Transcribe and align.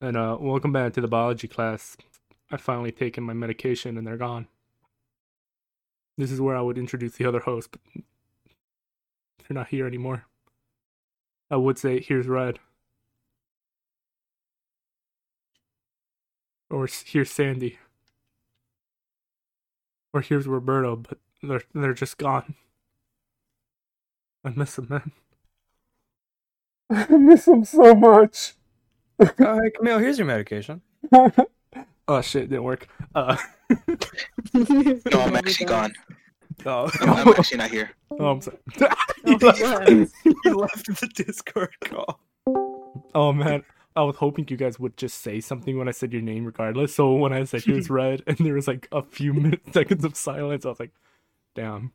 And 0.00 0.16
uh, 0.16 0.36
welcome 0.40 0.70
back 0.72 0.92
to 0.92 1.00
the 1.00 1.08
biology 1.08 1.48
class. 1.48 1.96
I've 2.52 2.60
finally 2.60 2.92
taken 2.92 3.24
my 3.24 3.32
medication 3.32 3.98
and 3.98 4.06
they're 4.06 4.16
gone. 4.16 4.46
This 6.16 6.30
is 6.30 6.40
where 6.40 6.56
I 6.56 6.60
would 6.60 6.78
introduce 6.78 7.16
the 7.16 7.26
other 7.26 7.40
host, 7.40 7.70
but 7.72 7.80
they're 7.94 9.56
not 9.56 9.68
here 9.68 9.88
anymore. 9.88 10.24
I 11.50 11.56
would 11.56 11.78
say, 11.78 12.00
here's 12.00 12.28
Red. 12.28 12.60
Or 16.70 16.86
here's 17.06 17.30
Sandy. 17.30 17.78
Or 20.12 20.20
here's 20.20 20.46
Roberto, 20.46 20.94
but 20.94 21.18
they're 21.42 21.62
they're 21.74 21.94
just 21.94 22.18
gone. 22.18 22.54
I 24.44 24.50
miss 24.50 24.76
them, 24.76 24.86
man. 24.90 25.12
I 26.90 27.16
miss 27.16 27.46
them 27.46 27.64
so 27.64 27.94
much. 27.94 28.54
All 29.20 29.58
right, 29.60 29.72
Kamil, 29.74 29.98
here's 29.98 30.18
your 30.18 30.26
medication. 30.26 30.80
oh 32.08 32.20
shit, 32.20 32.48
didn't 32.50 32.64
work. 32.64 32.86
Uh, 33.14 33.36
No, 34.54 35.20
I'm 35.20 35.36
actually 35.36 35.66
gone. 35.66 35.92
Oh, 36.66 36.90
I'm, 37.00 37.10
I'm 37.10 37.28
actually 37.28 37.58
not 37.58 37.70
here. 37.70 37.90
oh, 38.18 38.26
I'm 38.30 38.40
sorry. 38.40 38.58
He 39.24 39.36
left. 39.36 39.60
what? 39.60 39.88
he 39.88 40.50
left 40.50 40.86
the 40.86 41.08
Discord 41.14 41.74
call. 41.80 42.20
Oh 43.14 43.32
man, 43.32 43.62
I 43.94 44.02
was 44.02 44.16
hoping 44.16 44.46
you 44.48 44.56
guys 44.56 44.78
would 44.80 44.96
just 44.96 45.20
say 45.22 45.40
something 45.40 45.76
when 45.78 45.88
I 45.88 45.92
said 45.92 46.12
your 46.12 46.22
name, 46.22 46.44
regardless. 46.44 46.94
So 46.94 47.12
when 47.14 47.32
I 47.32 47.44
said 47.44 47.62
here's 47.62 47.90
red, 47.90 48.22
and 48.26 48.36
there 48.38 48.54
was 48.54 48.66
like 48.68 48.88
a 48.92 49.02
few 49.02 49.34
minutes, 49.34 49.72
seconds 49.72 50.04
of 50.04 50.16
silence, 50.16 50.64
I 50.64 50.68
was 50.70 50.80
like, 50.80 50.92
"Damn." 51.54 51.92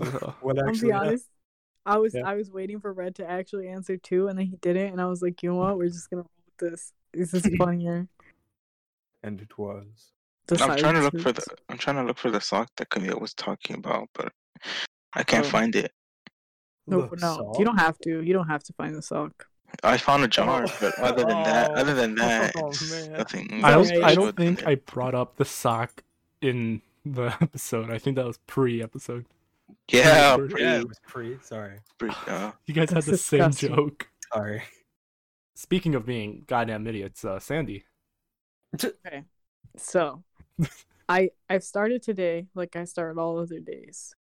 Uh, 0.00 0.32
What 0.42 0.58
I'll 0.58 0.68
actually? 0.68 0.88
be 0.88 0.92
honest. 0.92 1.26
I 1.86 1.96
was 1.98 2.14
Yeah. 2.14 2.22
I 2.26 2.34
was 2.34 2.50
waiting 2.50 2.80
for 2.80 2.92
Red 2.92 3.14
to 3.16 3.28
actually 3.28 3.68
answer 3.68 3.96
too, 3.96 4.28
and 4.28 4.38
then 4.38 4.46
he 4.46 4.56
didn't, 4.56 4.92
and 4.92 5.00
I 5.00 5.06
was 5.06 5.22
like, 5.22 5.42
you 5.42 5.48
know 5.50 5.56
what? 5.56 5.78
We're 5.78 5.88
just 5.88 6.10
gonna 6.10 6.22
roll 6.22 6.30
with 6.36 6.37
this. 6.58 6.92
This 7.12 7.34
is 7.34 7.46
funnier. 7.58 8.08
And 9.22 9.40
it 9.40 9.56
was. 9.58 10.12
The 10.46 10.62
I'm 10.62 10.78
trying 10.78 10.94
to 10.94 11.00
look 11.02 11.18
for 11.20 11.32
the 11.32 11.44
I'm 11.68 11.76
trying 11.78 11.96
to 11.96 12.02
look 12.04 12.18
for 12.18 12.30
the 12.30 12.40
sock 12.40 12.70
that 12.76 12.88
Kamil 12.90 13.18
was 13.20 13.34
talking 13.34 13.76
about, 13.76 14.08
but 14.14 14.32
I 15.12 15.22
can't 15.22 15.44
Oh. 15.44 15.48
find 15.48 15.74
it. 15.76 15.92
No, 16.86 17.02
The 17.02 17.16
no, 17.16 17.36
salt? 17.36 17.58
you 17.58 17.64
don't 17.66 17.76
have 17.78 17.98
to. 18.00 18.22
You 18.22 18.32
don't 18.32 18.48
have 18.48 18.62
to 18.64 18.72
find 18.72 18.94
the 18.94 19.02
sock. 19.02 19.46
I 19.82 19.98
found 19.98 20.24
a 20.24 20.28
jar, 20.38 20.64
but 20.80 20.98
other 20.98 21.24
than 21.24 21.42
that, 21.42 21.70
other 21.72 21.92
than 21.94 22.14
that, 22.14 22.52
Oh, 22.56 22.72
nothing. 23.18 23.62
I 23.62 23.70
don't. 23.72 23.92
I 24.04 24.14
don't 24.14 24.34
think 24.36 24.62
it. 24.62 24.66
I 24.68 24.76
brought 24.76 25.14
up 25.14 25.36
the 25.36 25.44
sock 25.44 26.02
in 26.40 26.80
the 27.04 27.36
episode. 27.42 27.90
I 27.90 27.98
think 27.98 28.16
that 28.16 28.24
was 28.24 28.38
pre-episode. 28.46 29.26
Yeah, 29.90 30.02
Yeah, 30.02 30.36
pretty, 30.36 30.62
Yeah, 30.62 30.78
it 30.80 30.88
was 30.88 30.98
pre. 31.06 31.38
Sorry. 31.42 31.78
pretty, 31.98 32.16
uh, 32.26 32.52
You 32.66 32.72
guys 32.72 32.90
had 32.90 33.02
the 33.02 33.18
same 33.18 33.50
joke. 33.52 34.08
Sorry. 34.32 34.62
Speaking 35.58 35.96
of 35.96 36.06
being 36.06 36.44
goddamn 36.46 36.86
idiots, 36.86 37.24
uh, 37.24 37.40
Sandy. 37.40 37.84
Okay, 38.76 39.24
so 39.76 40.22
I 41.08 41.30
I've 41.50 41.64
started 41.64 42.00
today 42.00 42.46
like 42.54 42.76
I 42.76 42.84
start 42.84 43.18
all 43.18 43.40
other 43.40 43.58
days. 43.58 44.14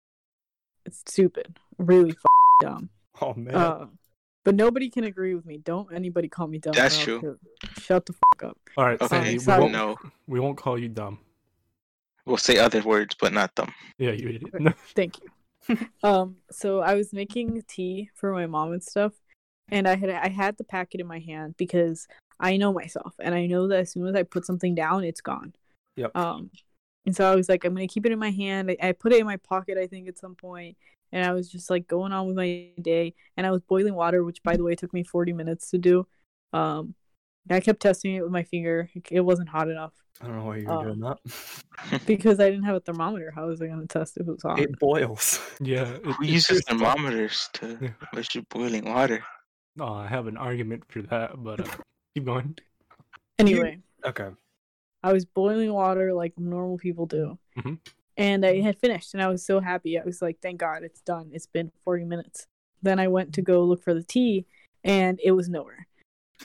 It's 0.87 1.03
stupid, 1.05 1.59
really 1.77 2.09
f- 2.09 2.25
dumb. 2.59 2.89
Oh 3.21 3.35
man. 3.35 3.53
Uh, 3.53 3.85
but 4.45 4.55
nobody 4.55 4.89
can 4.89 5.03
agree 5.03 5.35
with 5.35 5.45
me. 5.45 5.59
Don't 5.59 5.93
anybody 5.93 6.27
call 6.27 6.47
me 6.47 6.57
dumb. 6.57 6.73
That's 6.73 6.97
i'll 6.97 7.03
true. 7.03 7.37
Shut 7.81 8.07
the 8.07 8.13
fuck 8.13 8.49
up. 8.49 8.57
All 8.75 8.85
right, 8.85 8.99
okay. 8.99 9.37
Sandy. 9.37 9.37
We 9.37 9.45
won't, 9.45 9.71
No, 9.71 9.95
we 10.25 10.39
won't 10.39 10.57
call 10.57 10.79
you 10.79 10.89
dumb. 10.89 11.19
we'll 12.25 12.37
say 12.37 12.57
other 12.57 12.81
words, 12.81 13.15
but 13.19 13.31
not 13.31 13.55
them. 13.55 13.71
Yeah, 13.99 14.09
you 14.09 14.29
idiot. 14.29 14.59
No. 14.59 14.73
Thank 14.95 15.19
you. 15.21 15.77
um, 16.03 16.37
so 16.49 16.79
I 16.79 16.95
was 16.95 17.13
making 17.13 17.61
tea 17.67 18.09
for 18.15 18.33
my 18.33 18.47
mom 18.47 18.71
and 18.71 18.83
stuff, 18.83 19.13
and 19.69 19.87
I 19.87 19.95
had 19.95 20.09
I 20.09 20.29
had 20.29 20.57
the 20.57 20.63
packet 20.63 21.01
in 21.01 21.07
my 21.07 21.19
hand 21.19 21.55
because 21.57 22.07
I 22.39 22.57
know 22.57 22.73
myself, 22.73 23.13
and 23.19 23.33
I 23.33 23.45
know 23.47 23.67
that 23.67 23.79
as 23.79 23.91
soon 23.91 24.07
as 24.07 24.15
I 24.15 24.23
put 24.23 24.45
something 24.45 24.75
down, 24.75 25.03
it's 25.03 25.21
gone. 25.21 25.53
Yep. 25.95 26.15
Um, 26.15 26.51
and 27.05 27.15
so 27.15 27.31
I 27.31 27.35
was 27.35 27.49
like, 27.49 27.63
I'm 27.65 27.73
gonna 27.73 27.87
keep 27.87 28.05
it 28.05 28.11
in 28.11 28.19
my 28.19 28.31
hand. 28.31 28.71
I, 28.71 28.89
I 28.89 28.91
put 28.91 29.13
it 29.13 29.19
in 29.19 29.25
my 29.25 29.37
pocket, 29.37 29.77
I 29.77 29.87
think, 29.87 30.07
at 30.07 30.17
some 30.17 30.35
point, 30.35 30.77
and 31.11 31.25
I 31.25 31.33
was 31.33 31.49
just 31.49 31.69
like 31.69 31.87
going 31.87 32.11
on 32.11 32.27
with 32.27 32.35
my 32.35 32.67
day, 32.81 33.13
and 33.35 33.45
I 33.47 33.51
was 33.51 33.61
boiling 33.61 33.95
water, 33.95 34.23
which 34.23 34.43
by 34.43 34.55
the 34.55 34.63
way 34.63 34.75
took 34.75 34.93
me 34.93 35.03
40 35.03 35.33
minutes 35.33 35.69
to 35.71 35.77
do. 35.77 36.07
Um, 36.53 36.95
I 37.49 37.59
kept 37.61 37.81
testing 37.81 38.15
it 38.15 38.23
with 38.23 38.31
my 38.31 38.43
finger. 38.43 38.89
It 39.09 39.21
wasn't 39.21 39.49
hot 39.49 39.69
enough 39.69 39.93
I 40.19 40.25
don't 40.27 40.37
know 40.37 40.45
why 40.45 40.57
you 40.57 40.67
were 40.67 40.73
uh, 40.73 40.83
doing 40.83 40.99
that. 41.01 42.05
because 42.07 42.39
I 42.39 42.49
didn't 42.49 42.63
have 42.65 42.75
a 42.75 42.79
thermometer. 42.79 43.31
How 43.35 43.47
was 43.47 43.61
I 43.61 43.67
gonna 43.67 43.85
test 43.85 44.17
if 44.17 44.27
it 44.27 44.31
was 44.31 44.41
hot? 44.43 44.59
It 44.59 44.77
boils. 44.79 45.39
Yeah. 45.59 45.89
It, 45.89 46.05
Who 46.05 46.23
it 46.23 46.29
uses 46.29 46.63
thermometers 46.67 47.49
to 47.53 47.77
Yeah. 47.81 47.89
measure 48.13 48.41
boiling 48.49 48.85
water? 48.85 49.23
Oh, 49.79 49.93
I 49.93 50.07
have 50.07 50.27
an 50.27 50.37
argument 50.37 50.83
for 50.89 51.01
that, 51.03 51.43
but 51.43 51.59
uh, 51.61 51.71
keep 52.13 52.25
going. 52.25 52.57
Anyway. 53.39 53.79
Okay. 54.05 54.29
I 55.03 55.13
was 55.13 55.25
boiling 55.25 55.71
water 55.73 56.13
like 56.13 56.33
normal 56.37 56.77
people 56.77 57.05
do. 57.05 57.37
Mhm. 57.57 57.79
And 58.17 58.45
I 58.45 58.61
had 58.61 58.79
finished 58.79 59.13
and 59.13 59.21
I 59.21 59.27
was 59.27 59.45
so 59.45 59.59
happy. 59.59 59.99
I 59.99 60.03
was 60.03 60.21
like, 60.21 60.39
thank 60.41 60.59
God 60.59 60.83
it's 60.83 61.01
done. 61.01 61.29
It's 61.31 61.45
been 61.45 61.71
40 61.83 62.05
minutes. 62.05 62.47
Then 62.81 62.99
I 62.99 63.07
went 63.07 63.33
to 63.35 63.41
go 63.41 63.63
look 63.63 63.83
for 63.83 63.93
the 63.93 64.03
tea 64.03 64.45
and 64.83 65.19
it 65.23 65.31
was 65.31 65.49
nowhere. 65.49 65.87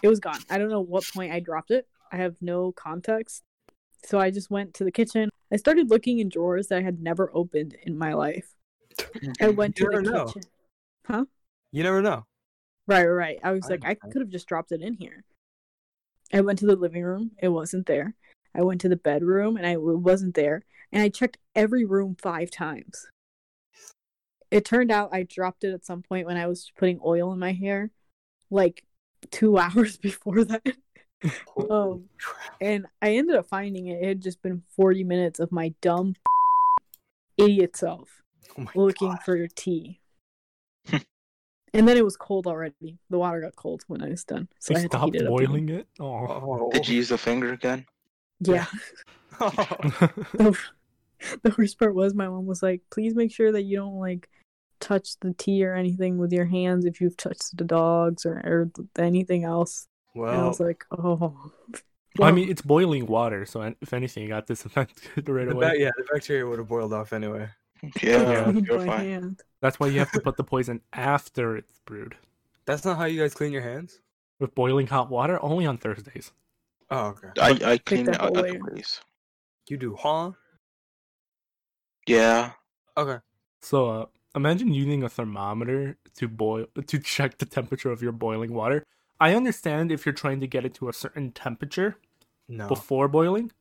It 0.02 0.08
was 0.08 0.20
gone. 0.20 0.40
I 0.50 0.58
don't 0.58 0.68
know 0.70 0.80
what 0.82 1.04
point 1.14 1.32
I 1.32 1.40
dropped 1.40 1.70
it. 1.70 1.88
I 2.10 2.16
have 2.16 2.36
no 2.42 2.72
context. 2.72 3.42
So 4.04 4.18
I 4.18 4.30
just 4.30 4.50
went 4.50 4.74
to 4.74 4.84
the 4.84 4.92
kitchen. 4.92 5.30
I 5.50 5.56
started 5.56 5.88
looking 5.88 6.18
in 6.18 6.28
drawers 6.28 6.68
that 6.68 6.78
I 6.78 6.82
had 6.82 7.00
never 7.00 7.30
opened 7.34 7.74
in 7.84 7.96
my 7.96 8.12
life. 8.12 8.54
I 9.40 9.48
went 9.48 9.76
to 9.76 9.84
You 9.84 9.90
the 9.90 10.02
never 10.02 10.10
know. 10.10 10.24
kitchen. 10.26 11.26
You 11.72 11.82
never 11.82 12.02
know. 12.02 12.26
Right, 12.86 13.04
right, 13.04 13.06
right. 13.06 13.38
I 13.42 13.52
was 13.52 13.66
I 13.66 13.70
like, 13.70 13.84
I 13.84 13.94
could 13.94 14.20
have 14.20 14.30
just 14.30 14.48
dropped 14.48 14.72
it 14.72 14.82
in 14.82 14.94
here. 14.94 15.24
I 16.32 16.40
went 16.40 16.58
to 16.60 16.66
the 16.66 16.76
living 16.76 17.02
room. 17.02 17.32
It 17.40 17.48
wasn't 17.48 17.86
there. 17.86 18.14
I 18.54 18.62
went 18.62 18.80
to 18.82 18.88
the 18.88 18.96
bedroom 18.96 19.56
and 19.56 19.66
I 19.66 19.76
wasn't 19.76 20.34
there. 20.34 20.62
And 20.90 21.02
I 21.02 21.08
checked 21.08 21.38
every 21.54 21.84
room 21.84 22.16
five 22.20 22.50
times. 22.50 23.06
It 24.50 24.64
turned 24.64 24.90
out 24.90 25.10
I 25.12 25.22
dropped 25.22 25.64
it 25.64 25.72
at 25.72 25.86
some 25.86 26.02
point 26.02 26.26
when 26.26 26.36
I 26.36 26.46
was 26.46 26.70
putting 26.76 27.00
oil 27.04 27.32
in 27.32 27.38
my 27.38 27.52
hair, 27.52 27.90
like 28.50 28.84
two 29.30 29.56
hours 29.58 29.96
before 29.96 30.44
that. 30.44 30.76
um, 31.70 32.08
and 32.60 32.86
I 33.00 33.16
ended 33.16 33.36
up 33.36 33.48
finding 33.48 33.86
it. 33.86 34.02
It 34.02 34.08
had 34.08 34.20
just 34.20 34.42
been 34.42 34.62
40 34.76 35.04
minutes 35.04 35.40
of 35.40 35.52
my 35.52 35.74
dumb 35.80 36.14
idiot 37.38 37.76
self 37.76 38.22
Oh 38.58 38.66
looking 38.74 39.10
God. 39.10 39.22
for 39.24 39.48
tea. 39.48 40.01
And 41.74 41.86
then 41.88 41.96
it 41.96 42.04
was 42.04 42.16
cold 42.16 42.46
already. 42.46 42.98
The 43.10 43.18
water 43.18 43.40
got 43.40 43.56
cold 43.56 43.82
when 43.86 44.02
I 44.02 44.08
was 44.08 44.24
done, 44.24 44.48
so 44.58 44.74
They 44.74 44.78
I 44.80 44.82
had 44.82 44.90
to 44.92 44.96
stopped 44.98 45.14
heat 45.14 45.22
it 45.22 45.26
up. 45.26 45.30
boiling 45.30 45.68
it. 45.68 45.86
Oh. 46.00 46.06
Oh. 46.06 46.70
Did 46.72 46.88
you 46.88 46.96
use 46.96 47.08
the 47.10 47.18
finger 47.18 47.52
again? 47.52 47.86
Yeah. 48.40 48.66
the, 49.38 50.56
the 51.42 51.54
worst 51.56 51.78
part 51.78 51.94
was 51.94 52.14
my 52.14 52.28
mom 52.28 52.46
was 52.46 52.62
like, 52.62 52.82
"Please 52.90 53.14
make 53.14 53.32
sure 53.32 53.52
that 53.52 53.62
you 53.62 53.76
don't 53.76 53.98
like 53.98 54.28
touch 54.80 55.18
the 55.20 55.32
tea 55.34 55.64
or 55.64 55.74
anything 55.74 56.18
with 56.18 56.32
your 56.32 56.44
hands 56.44 56.84
if 56.84 57.00
you've 57.00 57.16
touched 57.16 57.56
the 57.56 57.64
dogs 57.64 58.26
or, 58.26 58.34
or 58.44 58.70
anything 58.98 59.44
else." 59.44 59.86
and 60.14 60.26
I 60.26 60.46
was 60.46 60.60
like, 60.60 60.84
"Oh." 60.90 61.52
I 62.20 62.30
mean, 62.30 62.50
it's 62.50 62.60
boiling 62.60 63.06
water, 63.06 63.46
so 63.46 63.62
if 63.80 63.94
anything, 63.94 64.24
you 64.24 64.28
got 64.28 64.46
disinfected 64.46 65.26
right 65.28 65.48
away. 65.48 65.70
ba- 65.70 65.78
yeah, 65.80 65.90
the 65.96 66.04
bacteria 66.12 66.46
would 66.46 66.58
have 66.58 66.68
boiled 66.68 66.92
off 66.92 67.14
anyway. 67.14 67.48
Yeah, 67.82 67.90
Yeah. 68.02 68.50
you're 68.66 68.80
fine. 68.86 69.00
hand. 69.00 69.42
That's 69.60 69.78
why 69.80 69.88
you 69.88 69.98
have 70.00 70.10
to 70.12 70.20
put 70.20 70.36
the 70.36 70.44
poison 70.44 70.80
after 70.92 71.56
it's 71.56 71.78
brewed. 71.80 72.16
That's 72.64 72.84
not 72.84 72.96
how 72.96 73.04
you 73.04 73.20
guys 73.20 73.34
clean 73.34 73.52
your 73.52 73.62
hands. 73.62 74.00
With 74.38 74.54
boiling 74.54 74.86
hot 74.88 75.10
water, 75.10 75.38
only 75.42 75.66
on 75.66 75.78
Thursdays. 75.78 76.32
Oh, 76.90 77.06
okay. 77.08 77.28
I 77.40 77.72
I 77.72 77.78
clean 77.78 78.04
that 78.06 78.16
it 78.16 78.20
whole 78.20 78.38
other 78.38 78.58
ways. 78.72 79.00
You 79.68 79.76
do, 79.76 79.96
huh? 79.98 80.32
Yeah, 82.06 82.52
Okay. 82.96 83.18
So, 83.60 83.88
uh, 83.88 84.06
imagine 84.34 84.74
using 84.74 85.02
a 85.04 85.08
thermometer 85.08 85.96
to 86.16 86.28
boil 86.28 86.66
to 86.86 86.98
check 86.98 87.38
the 87.38 87.46
temperature 87.46 87.90
of 87.92 88.02
your 88.02 88.10
boiling 88.12 88.52
water. 88.52 88.84
I 89.20 89.34
understand 89.36 89.92
if 89.92 90.04
you're 90.04 90.12
trying 90.12 90.40
to 90.40 90.48
get 90.48 90.64
it 90.64 90.74
to 90.74 90.88
a 90.88 90.92
certain 90.92 91.30
temperature 91.30 91.96
No. 92.48 92.66
before 92.66 93.06
boiling, 93.06 93.52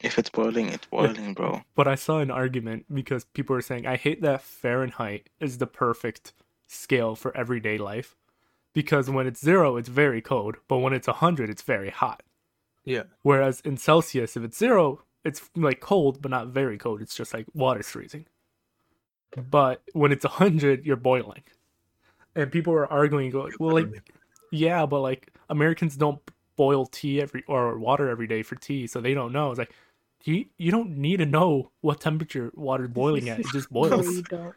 if 0.00 0.18
it's 0.18 0.30
boiling, 0.30 0.68
it's 0.68 0.86
boiling, 0.86 1.34
bro. 1.34 1.62
but 1.74 1.88
I 1.88 1.94
saw 1.94 2.18
an 2.18 2.30
argument 2.30 2.86
because 2.92 3.24
people 3.24 3.54
were 3.54 3.62
saying 3.62 3.86
I 3.86 3.96
hate 3.96 4.22
that 4.22 4.42
Fahrenheit 4.42 5.28
is 5.40 5.58
the 5.58 5.66
perfect 5.66 6.32
scale 6.66 7.14
for 7.14 7.36
everyday 7.36 7.78
life 7.78 8.14
because 8.72 9.08
when 9.10 9.26
it's 9.26 9.40
0 9.40 9.76
it's 9.76 9.88
very 9.88 10.20
cold, 10.20 10.56
but 10.68 10.78
when 10.78 10.92
it's 10.92 11.06
100 11.06 11.50
it's 11.50 11.62
very 11.62 11.90
hot. 11.90 12.22
Yeah. 12.84 13.04
Whereas 13.22 13.60
in 13.60 13.76
Celsius 13.76 14.36
if 14.36 14.44
it's 14.44 14.58
0 14.58 15.02
it's 15.24 15.50
like 15.56 15.80
cold 15.80 16.22
but 16.22 16.30
not 16.30 16.48
very 16.48 16.78
cold. 16.78 17.02
It's 17.02 17.14
just 17.14 17.34
like 17.34 17.46
water's 17.54 17.88
freezing. 17.88 18.26
But 19.50 19.82
when 19.92 20.12
it's 20.12 20.24
100 20.24 20.86
you're 20.86 20.96
boiling. 20.96 21.42
And 22.34 22.52
people 22.52 22.72
were 22.72 22.90
arguing 22.92 23.32
like, 23.32 23.54
well 23.58 23.74
like 23.74 24.02
yeah, 24.52 24.86
but 24.86 25.00
like 25.00 25.32
Americans 25.50 25.96
don't 25.96 26.20
boil 26.58 26.84
tea 26.84 27.22
every 27.22 27.42
or 27.48 27.78
water 27.78 28.10
every 28.10 28.26
day 28.26 28.42
for 28.42 28.56
tea, 28.56 28.86
so 28.86 29.00
they 29.00 29.14
don't 29.14 29.32
know. 29.32 29.50
It's 29.50 29.58
like 29.58 29.72
you 30.24 30.44
you 30.58 30.70
don't 30.70 30.98
need 30.98 31.18
to 31.18 31.26
know 31.26 31.70
what 31.80 32.00
temperature 32.02 32.50
water's 32.54 32.90
boiling 32.90 33.30
at. 33.30 33.40
It 33.40 33.46
just 33.52 33.70
No, 33.72 33.80
boils. 33.88 34.14
you 34.16 34.22
don't. 34.24 34.54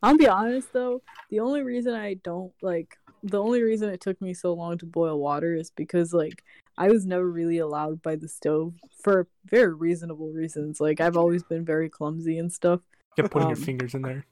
I'll 0.00 0.16
be 0.16 0.28
honest 0.28 0.72
though, 0.72 1.02
the 1.30 1.40
only 1.40 1.62
reason 1.62 1.94
I 1.94 2.14
don't 2.22 2.52
like 2.62 2.96
the 3.24 3.42
only 3.42 3.62
reason 3.62 3.88
it 3.90 4.00
took 4.00 4.20
me 4.22 4.32
so 4.32 4.52
long 4.52 4.78
to 4.78 4.86
boil 4.86 5.18
water 5.18 5.56
is 5.56 5.70
because 5.72 6.12
like 6.14 6.44
I 6.76 6.88
was 6.90 7.04
never 7.04 7.28
really 7.28 7.58
allowed 7.58 8.00
by 8.02 8.14
the 8.14 8.28
stove 8.28 8.74
for 9.02 9.26
very 9.46 9.74
reasonable 9.74 10.30
reasons. 10.30 10.80
Like 10.80 11.00
I've 11.00 11.16
always 11.16 11.42
been 11.42 11.64
very 11.64 11.88
clumsy 11.88 12.38
and 12.38 12.52
stuff. 12.52 12.80
Kept 13.16 13.32
putting 13.32 13.48
your 13.48 13.56
Um, 13.58 13.64
fingers 13.64 13.94
in 13.94 14.02
there. 14.02 14.24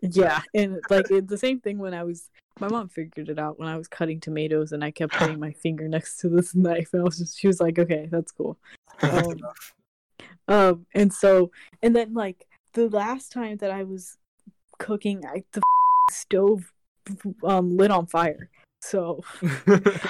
Yeah, 0.00 0.40
and 0.54 0.80
like 0.88 1.10
it's 1.10 1.28
the 1.28 1.36
same 1.38 1.60
thing 1.60 1.76
when 1.78 1.92
I 1.92 2.04
was. 2.04 2.30
My 2.60 2.68
mom 2.68 2.88
figured 2.88 3.28
it 3.28 3.38
out 3.38 3.58
when 3.58 3.68
I 3.68 3.76
was 3.76 3.88
cutting 3.88 4.20
tomatoes, 4.20 4.72
and 4.72 4.84
I 4.84 4.90
kept 4.90 5.14
putting 5.14 5.40
my 5.40 5.52
finger 5.52 5.88
next 5.88 6.18
to 6.18 6.28
this 6.28 6.54
knife, 6.54 6.90
and 6.92 7.02
I 7.02 7.04
was 7.04 7.18
just. 7.18 7.38
She 7.38 7.46
was 7.46 7.60
like, 7.60 7.78
"Okay, 7.78 8.08
that's 8.10 8.32
cool." 8.32 8.58
Um. 9.02 9.40
Um, 10.46 10.86
and 10.94 11.12
so, 11.12 11.50
and 11.82 11.96
then 11.96 12.14
like 12.14 12.46
the 12.74 12.88
last 12.88 13.32
time 13.32 13.56
that 13.58 13.70
I 13.70 13.82
was 13.82 14.18
cooking, 14.78 15.24
I 15.26 15.42
the 15.52 15.62
stove 16.10 16.72
um 17.42 17.76
lit 17.76 17.90
on 17.90 18.06
fire. 18.06 18.50
So 18.80 19.24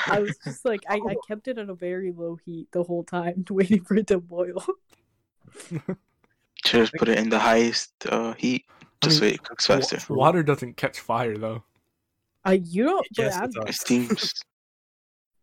I 0.09 0.19
was 0.19 0.37
just 0.45 0.65
like, 0.65 0.81
I, 0.89 0.97
I 0.97 1.15
kept 1.29 1.47
it 1.47 1.59
at 1.59 1.71
a 1.71 1.75
very 1.75 2.11
low 2.11 2.37
heat 2.45 2.67
the 2.73 2.83
whole 2.83 3.05
time, 3.05 3.45
waiting 3.51 3.85
for 3.85 3.97
it 3.97 4.09
to 4.09 4.19
boil. 4.19 4.65
Just 6.65 6.93
put 6.95 7.09
it 7.09 7.19
in 7.19 7.29
the 7.29 7.39
highest 7.39 7.93
uh, 8.09 8.33
heat, 8.33 8.65
I 8.81 9.07
just 9.07 9.21
mean, 9.21 9.31
so 9.31 9.35
it 9.35 9.43
cooks 9.45 9.67
faster. 9.67 9.99
Water 10.13 10.43
doesn't 10.43 10.77
catch 10.77 10.99
fire 10.99 11.39
though. 11.39 11.63
I 12.45 12.55
you 12.55 12.85
don't, 12.85 13.07
but 13.17 13.23
Yes, 13.23 13.37
I'm, 13.37 13.51
it 13.67 13.75
steams. 13.75 14.33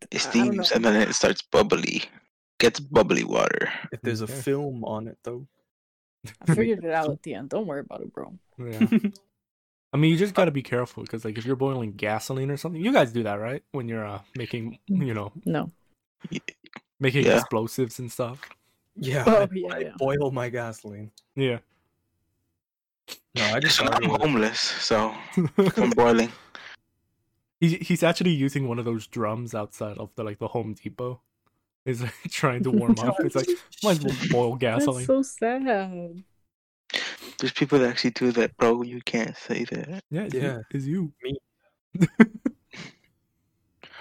It 0.09 0.25
I 0.27 0.33
don't 0.33 0.57
know. 0.57 0.63
steams 0.63 0.71
and 0.71 0.83
then 0.83 0.95
it 1.07 1.13
starts 1.13 1.41
bubbly. 1.43 2.03
Gets 2.59 2.79
bubbly 2.79 3.23
water. 3.23 3.71
If 3.91 4.01
there's 4.01 4.21
a 4.21 4.25
Okay. 4.25 4.41
film 4.41 4.83
on 4.83 5.07
it, 5.07 5.17
though. 5.23 5.47
I 6.41 6.53
figured 6.53 6.83
it 6.83 6.91
out 6.91 7.11
at 7.11 7.21
the 7.23 7.35
end. 7.35 7.49
Don't 7.49 7.67
worry 7.67 7.81
about 7.81 8.01
it, 8.01 8.11
bro. 8.11 8.33
Yeah. 8.57 8.87
I 9.93 9.97
mean, 9.97 10.11
you 10.11 10.17
just 10.17 10.33
got 10.33 10.45
to 10.45 10.51
be 10.51 10.63
careful 10.63 11.03
because, 11.03 11.23
like, 11.23 11.37
if 11.37 11.45
you're 11.45 11.55
boiling 11.55 11.93
gasoline 11.93 12.49
or 12.49 12.57
something, 12.57 12.81
you 12.83 12.91
guys 12.91 13.11
do 13.13 13.23
that, 13.23 13.35
right? 13.35 13.61
When 13.73 13.87
you're 13.87 14.05
uh, 14.05 14.21
making, 14.35 14.79
you 14.87 15.13
know, 15.13 15.31
No. 15.45 15.71
making 16.99 17.25
Yeah. 17.25 17.35
explosives 17.37 17.99
and 17.99 18.11
stuff. 18.11 18.41
Yeah, 18.95 19.23
Oh, 19.27 19.43
I, 19.43 19.47
yeah, 19.53 19.73
I 19.73 19.79
yeah. 19.79 19.93
boil 19.97 20.31
my 20.31 20.49
gasoline. 20.49 21.11
Yeah. 21.35 21.59
No, 23.35 23.45
I 23.45 23.59
just 23.59 23.77
So 23.77 23.85
I'm 23.85 24.03
homeless, 24.03 24.59
so 24.59 25.13
I'm 25.77 25.91
boiling. 25.91 26.31
He, 27.61 27.75
he's 27.77 28.01
actually 28.03 28.31
using 28.31 28.67
one 28.67 28.79
of 28.79 28.85
those 28.85 29.07
drums 29.07 29.53
outside 29.53 29.97
of 29.99 30.09
the 30.15 30.23
like 30.23 30.39
the 30.39 30.47
Home 30.47 30.73
Depot. 30.73 31.21
He's 31.85 32.01
like, 32.01 32.13
trying 32.29 32.63
to 32.63 32.71
warm 32.71 32.97
up. 32.99 33.15
It's 33.19 33.35
like 33.35 33.47
might 33.83 34.03
as 34.03 34.03
well 34.03 34.15
boil 34.31 34.55
gasoline. 34.55 35.05
That's 35.05 35.07
so 35.07 35.21
sad. 35.21 36.23
There's 37.39 37.53
people 37.53 37.79
that 37.79 37.89
actually 37.89 38.11
do 38.11 38.31
that, 38.33 38.57
bro. 38.57 38.81
You 38.81 38.99
can't 39.01 39.37
say 39.37 39.63
that. 39.65 40.03
Yeah, 40.09 40.23
it's, 40.23 40.33
Yeah. 40.33 40.41
You, 40.41 40.63
it's 40.71 40.85
you. 40.85 41.13
Me. 41.23 41.37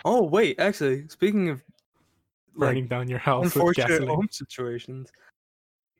oh 0.04 0.24
wait, 0.24 0.58
actually, 0.58 1.06
speaking 1.08 1.50
of 1.50 1.62
Burning 2.56 2.84
like 2.84 2.90
down 2.90 3.08
your 3.08 3.18
house 3.18 3.54
with 3.54 3.76
gasoline. 3.76 4.08
home 4.08 4.28
situations, 4.30 5.12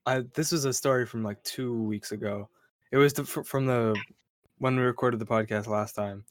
I 0.07 0.23
this 0.35 0.53
is 0.53 0.65
a 0.65 0.73
story 0.73 1.07
from 1.07 1.23
like 1.23 1.43
two 1.45 1.83
weeks 1.83 2.13
ago. 2.13 2.49
It 2.91 2.97
was 2.97 3.13
the, 3.13 3.25
from 3.25 3.67
the 3.67 3.97
when 4.59 4.77
we 4.77 4.83
recorded 4.83 5.21
the 5.21 5.27
podcast 5.27 5.69
last 5.69 5.95
time, 5.95 6.25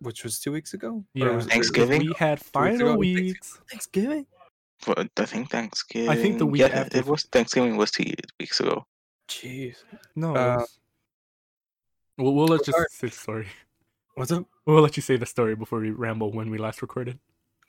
which 0.00 0.24
was 0.24 0.38
two 0.38 0.52
weeks 0.52 0.74
ago. 0.74 1.04
Yeah, 1.14 1.30
was 1.30 1.46
Thanksgiving? 1.46 2.00
We 2.06 2.12
had 2.18 2.38
ago. 2.40 2.48
final 2.52 2.78
Thanksgiving. 2.94 2.98
weeks. 2.98 3.60
Thanksgiving. 3.70 4.26
But 4.86 5.10
I 5.16 5.24
think 5.24 5.50
Thanksgiving. 5.50 6.08
I 6.08 6.16
think 6.16 6.38
the 6.38 6.46
week 6.46 6.60
yeah, 6.60 6.66
after 6.68 6.98
it 6.98 7.06
was 7.06 7.24
Thanksgiving 7.24 7.76
was 7.76 7.90
two 7.90 8.04
weeks 8.38 8.60
ago. 8.60 8.86
Jeez, 9.28 9.76
No, 10.16 10.34
Uh, 10.34 10.64
we'll, 12.16 12.34
we'll 12.34 12.46
let 12.46 12.66
you 12.66 12.72
alright. 12.72 12.90
say 12.90 13.08
the 13.08 13.12
story. 13.14 13.48
what's 14.14 14.32
up? 14.32 14.46
We'll 14.66 14.80
let 14.82 14.96
you 14.96 15.02
say 15.02 15.16
the 15.16 15.26
story 15.26 15.54
before 15.54 15.80
we 15.80 15.90
ramble 15.90 16.32
when 16.32 16.50
we 16.50 16.58
last 16.58 16.80
recorded. 16.82 17.18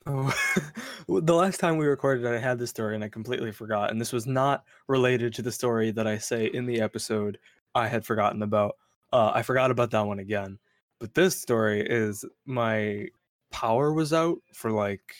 Oh, 0.05 0.33
the 1.07 1.33
last 1.35 1.59
time 1.59 1.77
we 1.77 1.85
recorded, 1.85 2.25
I 2.25 2.37
had 2.37 2.57
this 2.59 2.69
story 2.69 2.95
and 2.95 3.03
I 3.03 3.09
completely 3.09 3.51
forgot. 3.51 3.91
And 3.91 3.99
this 3.99 4.13
was 4.13 4.25
not 4.25 4.63
related 4.87 5.33
to 5.35 5.41
the 5.41 5.51
story 5.51 5.91
that 5.91 6.07
I 6.07 6.17
say 6.17 6.45
in 6.45 6.65
the 6.65 6.79
episode 6.81 7.37
I 7.75 7.87
had 7.87 8.05
forgotten 8.05 8.41
about. 8.41 8.77
Uh, 9.11 9.31
I 9.33 9.41
forgot 9.41 9.71
about 9.71 9.91
that 9.91 10.05
one 10.05 10.19
again. 10.19 10.59
But 10.99 11.13
this 11.15 11.39
story 11.39 11.81
is 11.81 12.25
my 12.45 13.09
power 13.51 13.93
was 13.93 14.13
out 14.13 14.39
for 14.53 14.71
like 14.71 15.15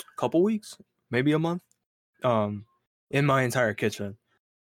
a 0.00 0.20
couple 0.20 0.42
weeks, 0.42 0.76
maybe 1.10 1.32
a 1.32 1.38
month, 1.38 1.62
um, 2.22 2.66
in 3.10 3.26
my 3.26 3.42
entire 3.42 3.74
kitchen. 3.74 4.18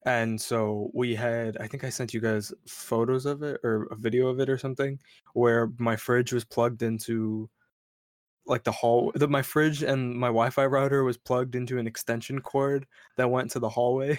And 0.07 0.41
so 0.41 0.91
we 0.95 1.15
had, 1.17 1.59
I 1.59 1.69
think 1.69 1.85
I 1.85 1.91
sent 1.91 2.15
you 2.15 2.21
guys 2.21 2.53
photos 2.69 3.27
of 3.27 3.43
it 3.43 3.61
or 3.65 3.85
a 3.85 3.97
video 3.97 4.29
of 4.29 4.41
it 4.41 4.49
or 4.51 4.59
something, 4.59 5.01
where 5.35 5.71
my 5.79 5.97
fridge 5.97 6.33
was 6.33 6.45
plugged 6.45 6.83
into 6.83 7.51
like 8.47 8.65
the 8.65 8.73
hall 8.73 9.13
the, 9.15 9.29
my 9.29 9.43
fridge 9.43 9.83
and 9.83 10.15
my 10.17 10.29
wi-fi 10.29 10.67
router 10.67 11.05
was 11.05 11.17
plugged 11.17 11.55
into 11.57 11.79
an 11.79 11.87
extension 11.87 12.41
cord 12.41 12.87
that 13.17 13.31
went 13.31 13.51
to 13.51 13.59
the 13.59 13.69
hallway 13.69 14.19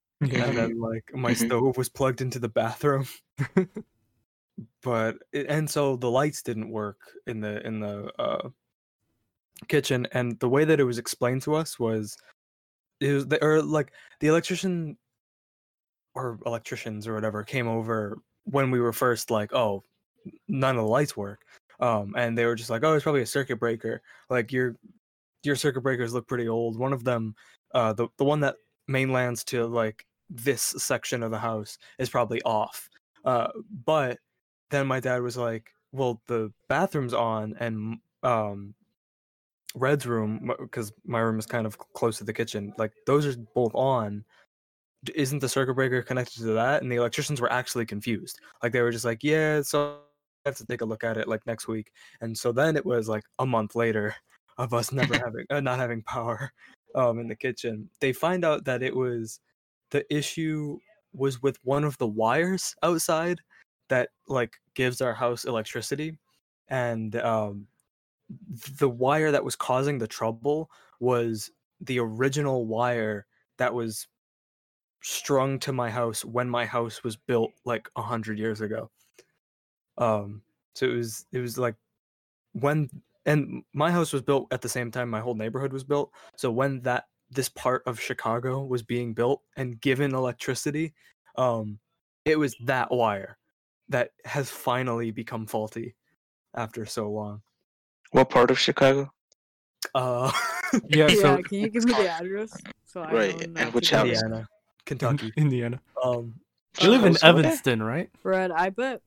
and 0.20 0.56
then 0.56 0.78
like 0.80 1.10
my 1.14 1.32
Mhm. 1.32 1.36
stove 1.36 1.76
was 1.76 1.88
plugged 1.88 2.20
into 2.20 2.38
the 2.38 2.48
bathroom 2.48 3.06
but 4.82 5.16
and 5.32 5.68
so 5.68 5.96
the 5.96 6.10
lights 6.10 6.42
didn't 6.42 6.70
work 6.70 6.98
in 7.26 7.40
the 7.40 7.64
in 7.66 7.80
the 7.80 8.10
uh 8.18 8.48
kitchen 9.68 10.06
and 10.12 10.38
the 10.40 10.48
way 10.48 10.64
that 10.64 10.80
it 10.80 10.84
was 10.84 10.98
explained 10.98 11.42
to 11.42 11.54
us 11.54 11.78
was 11.78 12.16
it 13.00 13.12
was 13.12 13.26
the, 13.26 13.42
or 13.42 13.62
like 13.62 13.92
the 14.20 14.26
electrician 14.26 14.96
or 16.14 16.38
electricians 16.46 17.06
or 17.06 17.14
whatever 17.14 17.42
came 17.42 17.66
over 17.66 18.18
when 18.44 18.70
we 18.70 18.80
were 18.80 18.92
first 18.92 19.30
like 19.30 19.52
oh 19.52 19.82
none 20.48 20.76
of 20.76 20.84
the 20.84 20.90
lights 20.90 21.16
work 21.16 21.42
um 21.80 22.14
and 22.16 22.36
they 22.36 22.46
were 22.46 22.54
just 22.54 22.70
like 22.70 22.84
oh 22.84 22.94
it's 22.94 23.02
probably 23.02 23.22
a 23.22 23.26
circuit 23.26 23.56
breaker. 23.56 24.02
Like 24.30 24.52
your 24.52 24.76
your 25.42 25.56
circuit 25.56 25.82
breakers 25.82 26.14
look 26.14 26.26
pretty 26.26 26.48
old. 26.48 26.78
One 26.78 26.92
of 26.92 27.04
them 27.04 27.34
uh 27.74 27.92
the, 27.92 28.08
the 28.18 28.24
one 28.24 28.40
that 28.40 28.56
mainlands 28.86 29.44
to 29.44 29.66
like 29.66 30.06
this 30.30 30.62
section 30.62 31.22
of 31.22 31.30
the 31.30 31.38
house 31.38 31.78
is 31.98 32.08
probably 32.08 32.40
off 32.42 32.88
uh 33.24 33.48
but 33.84 34.18
then 34.70 34.86
my 34.86 35.00
dad 35.00 35.22
was 35.22 35.36
like 35.36 35.70
well 35.92 36.20
the 36.26 36.52
bathroom's 36.68 37.14
on 37.14 37.54
and 37.60 37.98
um 38.22 38.74
red's 39.74 40.06
room 40.06 40.52
because 40.60 40.92
my 41.04 41.18
room 41.20 41.38
is 41.38 41.46
kind 41.46 41.66
of 41.66 41.76
close 41.78 42.18
to 42.18 42.24
the 42.24 42.32
kitchen 42.32 42.72
like 42.78 42.92
those 43.06 43.26
are 43.26 43.36
both 43.54 43.74
on. 43.74 44.24
Isn't 45.14 45.40
the 45.40 45.48
circuit 45.48 45.74
breaker 45.74 46.00
connected 46.02 46.38
to 46.38 46.54
that? 46.54 46.82
And 46.82 46.90
the 46.90 46.96
electricians 46.96 47.40
were 47.40 47.52
actually 47.52 47.84
confused. 47.84 48.40
Like 48.62 48.72
they 48.72 48.80
were 48.80 48.92
just 48.92 49.04
like 49.04 49.22
yeah 49.22 49.60
so 49.62 49.98
I 50.46 50.48
have 50.50 50.56
to 50.56 50.66
take 50.66 50.80
a 50.80 50.84
look 50.86 51.04
at 51.04 51.16
it 51.16 51.28
like 51.28 51.46
next 51.46 51.68
week. 51.68 51.92
And 52.20 52.36
so 52.36 52.52
then 52.52 52.76
it 52.76 52.86
was 52.86 53.08
like 53.08 53.24
a 53.38 53.46
month 53.46 53.74
later 53.74 54.14
of 54.58 54.72
us 54.72 54.92
never 54.92 55.14
having 55.24 55.46
uh, 55.50 55.60
not 55.60 55.78
having 55.78 56.02
power 56.02 56.52
um 56.94 57.18
in 57.18 57.28
the 57.28 57.36
kitchen. 57.36 57.90
They 58.00 58.12
find 58.12 58.44
out 58.44 58.64
that 58.64 58.82
it 58.82 58.94
was 58.94 59.40
the 59.90 60.04
issue 60.14 60.78
was 61.12 61.42
with 61.42 61.58
one 61.64 61.84
of 61.84 61.98
the 61.98 62.08
wires 62.08 62.74
outside 62.82 63.40
that 63.88 64.10
like 64.28 64.56
gives 64.74 65.00
our 65.00 65.14
house 65.14 65.44
electricity 65.44 66.18
and 66.68 67.16
um 67.16 67.66
the 68.78 68.88
wire 68.88 69.30
that 69.30 69.44
was 69.44 69.56
causing 69.56 69.98
the 69.98 70.06
trouble 70.06 70.70
was 71.00 71.50
the 71.80 71.98
original 71.98 72.66
wire 72.66 73.26
that 73.58 73.74
was 73.74 74.06
strung 75.02 75.58
to 75.58 75.72
my 75.72 75.90
house 75.90 76.24
when 76.24 76.48
my 76.48 76.64
house 76.64 77.04
was 77.04 77.16
built 77.16 77.52
like 77.66 77.90
a 77.96 78.02
hundred 78.02 78.38
years 78.38 78.62
ago. 78.62 78.90
Um 79.98 80.42
so 80.74 80.86
it 80.86 80.94
was 80.94 81.26
it 81.32 81.38
was 81.40 81.58
like 81.58 81.76
when 82.52 82.88
and 83.26 83.62
my 83.72 83.90
house 83.90 84.12
was 84.12 84.22
built 84.22 84.52
at 84.52 84.60
the 84.62 84.68
same 84.68 84.90
time 84.90 85.10
my 85.10 85.20
whole 85.20 85.34
neighborhood 85.34 85.72
was 85.72 85.84
built 85.84 86.12
so 86.36 86.50
when 86.50 86.80
that 86.82 87.04
this 87.30 87.48
part 87.48 87.82
of 87.86 88.00
chicago 88.00 88.64
was 88.64 88.82
being 88.82 89.14
built 89.14 89.42
and 89.56 89.80
given 89.80 90.14
electricity 90.14 90.94
um 91.36 91.78
it 92.24 92.38
was 92.38 92.56
that 92.64 92.90
wire 92.90 93.38
that 93.88 94.10
has 94.24 94.50
finally 94.50 95.10
become 95.10 95.46
faulty 95.46 95.94
after 96.54 96.86
so 96.86 97.10
long 97.10 97.42
What 98.12 98.30
part 98.30 98.50
of 98.50 98.58
Chicago? 98.58 99.12
uh 99.94 100.32
yeah, 100.88 101.08
Yeah, 101.08 101.14
so 101.14 101.42
can 101.42 101.58
you 101.60 101.68
give 101.70 101.84
me 101.84 101.92
the 101.94 102.08
address? 102.08 102.50
So 102.86 103.02
I 103.02 103.12
Right, 103.12 103.48
know 103.48 103.60
and 103.60 103.74
which 103.74 103.90
go 103.90 103.96
house? 103.98 104.06
there? 104.06 104.24
indiana 104.24 104.48
kentucky 104.86 105.32
Indiana. 105.36 105.80
um 106.02 106.34
You 106.80 106.90
live 106.90 107.04
in 107.04 107.14
Chicago's 107.14 107.22
over? 107.22 107.38
Evanston, 107.40 107.82
right? 107.82 108.10
Fred, 108.22 108.50
I 108.50 108.70
bet 108.70 109.00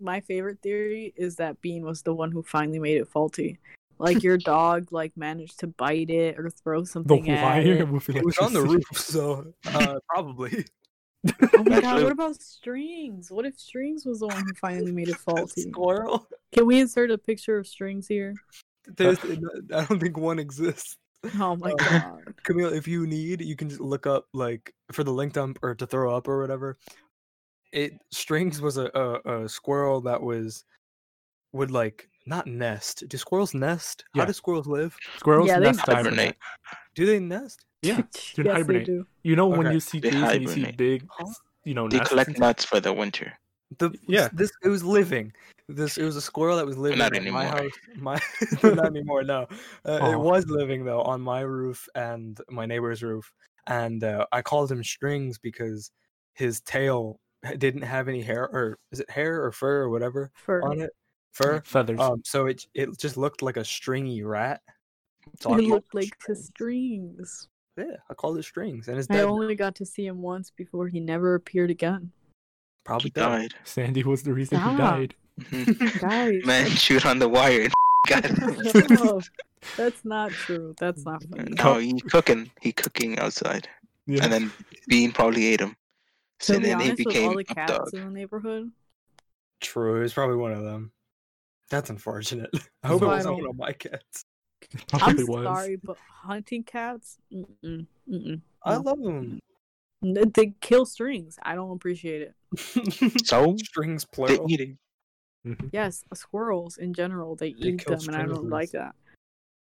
my 0.00 0.20
favorite 0.20 0.60
theory 0.62 1.12
is 1.16 1.36
that 1.36 1.60
Bean 1.60 1.84
was 1.84 2.02
the 2.02 2.12
one 2.14 2.30
who 2.30 2.42
finally 2.42 2.78
made 2.78 2.98
it 2.98 3.08
faulty. 3.08 3.58
Like 3.98 4.22
your 4.22 4.36
dog, 4.38 4.92
like 4.92 5.12
managed 5.16 5.58
to 5.60 5.66
bite 5.66 6.10
it 6.10 6.38
or 6.38 6.50
throw 6.50 6.84
The 6.84 6.84
something 6.84 7.28
at 7.30 7.42
wire 7.42 7.82
it. 7.82 7.88
with 7.88 8.08
it 8.10 8.24
was 8.24 8.38
on 8.38 8.52
the 8.52 8.62
roof 8.62 8.84
so 8.94 9.52
uh 9.74 9.98
probably 10.08 10.64
Oh 11.56 11.64
my 11.64 11.80
god, 11.80 12.02
what 12.02 12.12
about 12.12 12.40
Strings? 12.40 13.30
What 13.30 13.44
if 13.46 13.58
Strings 13.58 14.04
was 14.04 14.20
the 14.20 14.26
one 14.26 14.44
who 14.44 14.54
finally 14.54 14.92
made 14.92 15.08
it 15.08 15.18
faulty? 15.26 15.70
squirrel 15.70 16.28
Can 16.52 16.66
we 16.66 16.80
insert 16.80 17.10
a 17.10 17.18
picture 17.18 17.58
of 17.58 17.66
Strings 17.66 18.06
here? 18.06 18.34
There's, 18.96 19.18
uh, 19.18 19.36
i 19.74 19.84
don't 19.84 20.00
think 20.00 20.16
one 20.16 20.38
exists 20.38 20.96
Oh 21.38 21.56
my 21.56 21.72
Oh. 21.72 21.76
god. 21.76 22.34
Kamil, 22.44 22.72
if 22.72 22.86
you 22.88 23.06
need, 23.06 23.40
you 23.42 23.56
can 23.56 23.68
just 23.68 23.80
look 23.80 24.06
up 24.06 24.26
like 24.32 24.72
for 24.92 25.04
the 25.04 25.12
link 25.12 25.32
dump 25.32 25.58
or 25.62 25.74
to 25.74 25.86
throw 25.86 26.14
up 26.16 26.28
or 26.28 26.40
whatever. 26.40 26.78
It 27.72 27.92
strings 28.10 28.60
was 28.60 28.78
a, 28.78 28.90
a, 28.94 29.42
a 29.44 29.48
squirrel 29.48 30.00
that 30.02 30.22
was 30.22 30.64
would 31.52 31.70
like 31.70 32.08
not 32.26 32.46
nest. 32.46 33.04
Do 33.08 33.16
squirrels 33.16 33.54
nest? 33.54 34.04
How 34.14 34.24
do 34.24 34.32
squirrels 34.32 34.66
live? 34.66 34.96
Squirrels 35.16 35.48
Yeah, 35.48 35.58
they 35.60 35.66
nest 35.66 35.80
hibernate. 35.80 36.36
Do 36.94 37.06
they 37.06 37.18
nest? 37.18 37.64
Yeah, 37.82 37.96
yes, 38.14 38.32
dude, 38.34 38.46
they 38.46 38.52
hibernate. 38.52 38.86
do. 38.86 39.06
You 39.22 39.36
know 39.36 39.46
when 39.46 39.72
you 39.72 39.80
see 39.80 40.00
They 40.00 40.10
trees 40.10 40.22
and 40.30 40.42
you 40.42 40.48
see 40.48 40.72
big, 40.72 41.06
you 41.64 41.74
know, 41.74 41.88
They 41.88 41.98
nests 41.98 42.10
collect 42.10 42.38
nuts 42.38 42.64
for 42.64 42.80
the 42.80 42.92
winter. 42.92 43.32
The 43.78 43.90
Yeah. 44.06 44.28
this 44.32 44.50
it 44.64 44.68
was 44.68 44.82
living. 44.82 45.32
This 45.68 45.98
it 45.98 46.04
was 46.04 46.16
a 46.16 46.22
squirrel 46.22 46.56
that 46.56 46.66
was 46.66 46.78
living 46.78 46.98
not 46.98 47.14
at 47.14 47.24
my 47.24 47.46
house. 47.46 47.72
My 47.96 48.18
not 48.62 48.86
anymore. 48.86 49.22
No, 49.22 49.46
uh, 49.84 49.98
Aw. 50.00 50.12
it 50.12 50.18
was 50.18 50.46
living 50.48 50.84
though 50.84 51.02
on 51.02 51.20
my 51.20 51.40
roof 51.40 51.86
and 51.94 52.38
my 52.48 52.64
neighbor's 52.64 53.02
roof, 53.02 53.30
and 53.66 54.02
uh, 54.02 54.24
I 54.32 54.40
called 54.42 54.72
him 54.72 54.82
Strings 54.82 55.38
because 55.38 55.90
his 56.32 56.60
tail 56.62 57.20
didn't 57.58 57.82
have 57.82 58.08
any 58.08 58.22
hair, 58.22 58.44
or 58.44 58.78
is 58.90 59.00
it 59.00 59.10
hair 59.10 59.44
or 59.44 59.52
fur 59.52 59.82
or 59.82 59.90
whatever 59.90 60.30
For 60.34 60.64
on 60.64 60.80
it? 60.80 60.90
Fur. 61.32 61.62
feathers. 61.64 62.00
Um, 62.00 62.22
so 62.24 62.46
it 62.46 62.66
it 62.74 62.98
just 62.98 63.16
looked 63.16 63.42
like 63.42 63.56
a 63.56 63.64
stringy 63.64 64.22
rat. 64.22 64.60
So 65.40 65.54
it 65.54 65.62
looked 65.64 65.94
like 65.94 66.16
the 66.26 66.34
Strings. 66.34 66.48
strings. 66.48 67.48
Yeah, 67.76 67.96
I 68.10 68.14
called 68.14 68.38
it 68.38 68.42
Strings, 68.44 68.88
and 68.88 68.98
it's 68.98 69.06
I 69.10 69.20
only 69.20 69.54
got 69.54 69.76
to 69.76 69.86
see 69.86 70.04
him 70.06 70.20
once 70.20 70.50
before 70.50 70.88
he 70.88 70.98
never 71.00 71.34
appeared 71.36 71.70
again. 71.70 72.10
Probably 72.84 73.04
He 73.04 73.10
dead. 73.10 73.20
died. 73.22 73.54
Sandy 73.64 74.02
was 74.02 74.22
the 74.24 74.32
reason 74.32 74.58
he 74.60 74.76
died. 74.76 75.14
Guys, 76.00 76.44
Man, 76.44 76.68
shoot 76.70 77.06
on 77.06 77.18
the 77.20 77.28
wire. 77.28 77.68
No, 78.90 79.20
that's 79.76 80.04
not 80.04 80.30
true. 80.32 80.74
That's 80.78 81.04
not 81.04 81.22
funny. 81.30 81.52
No, 81.62 81.78
he 81.78 82.00
cooking. 82.00 82.50
He 82.60 82.72
cooking 82.72 83.18
outside, 83.18 83.68
Yeah. 84.06 84.24
and 84.24 84.32
then 84.32 84.52
Bean 84.88 85.12
probably 85.12 85.46
ate 85.46 85.60
him. 85.60 85.76
So 86.40 86.54
To 86.54 86.60
be 86.60 86.66
then 86.68 86.80
he 86.80 86.92
became 86.92 87.28
all 87.28 87.34
the 87.34 87.40
up 87.48 87.54
cats 87.56 87.72
dog. 87.72 87.88
in 87.94 88.04
the 88.04 88.10
neighborhood, 88.10 88.70
True, 89.60 89.96
it 89.96 90.00
was 90.00 90.14
probably 90.14 90.36
one 90.36 90.52
of 90.52 90.62
them. 90.62 90.92
That's 91.70 91.90
unfortunate. 91.90 92.50
I 92.82 92.88
hope 92.88 93.02
it 93.02 93.06
wasn't 93.06 93.36
one 93.36 93.46
of 93.46 93.56
my 93.56 93.72
cats. 93.72 94.24
I'm 94.92 95.16
was. 95.26 95.44
sorry, 95.44 95.76
but 95.76 95.96
hunting 96.22 96.64
cats, 96.64 97.18
mm-mm, 97.32 97.86
mm-mm. 98.08 98.40
I 98.64 98.74
No. 98.74 98.80
love 98.80 99.02
them. 99.02 99.40
They 100.02 100.54
kill 100.60 100.84
strings. 100.86 101.38
I 101.42 101.54
don't 101.54 101.70
appreciate 101.72 102.22
it. 102.22 102.34
So 103.26 103.56
Strings 103.58 104.04
plural. 104.04 104.28
they 104.30 104.36
plural. 104.36 104.50
eating. 104.52 104.78
Mhm. 105.46 105.70
Yes, 105.72 106.04
squirrels 106.14 106.76
in 106.78 106.92
general, 106.94 107.36
they 107.36 107.52
They 107.52 107.68
eat 107.70 107.84
kill 107.84 107.96
them, 107.96 108.08
and 108.14 108.16
I 108.16 108.26
don't 108.26 108.48
like 108.48 108.70
that. 108.72 108.94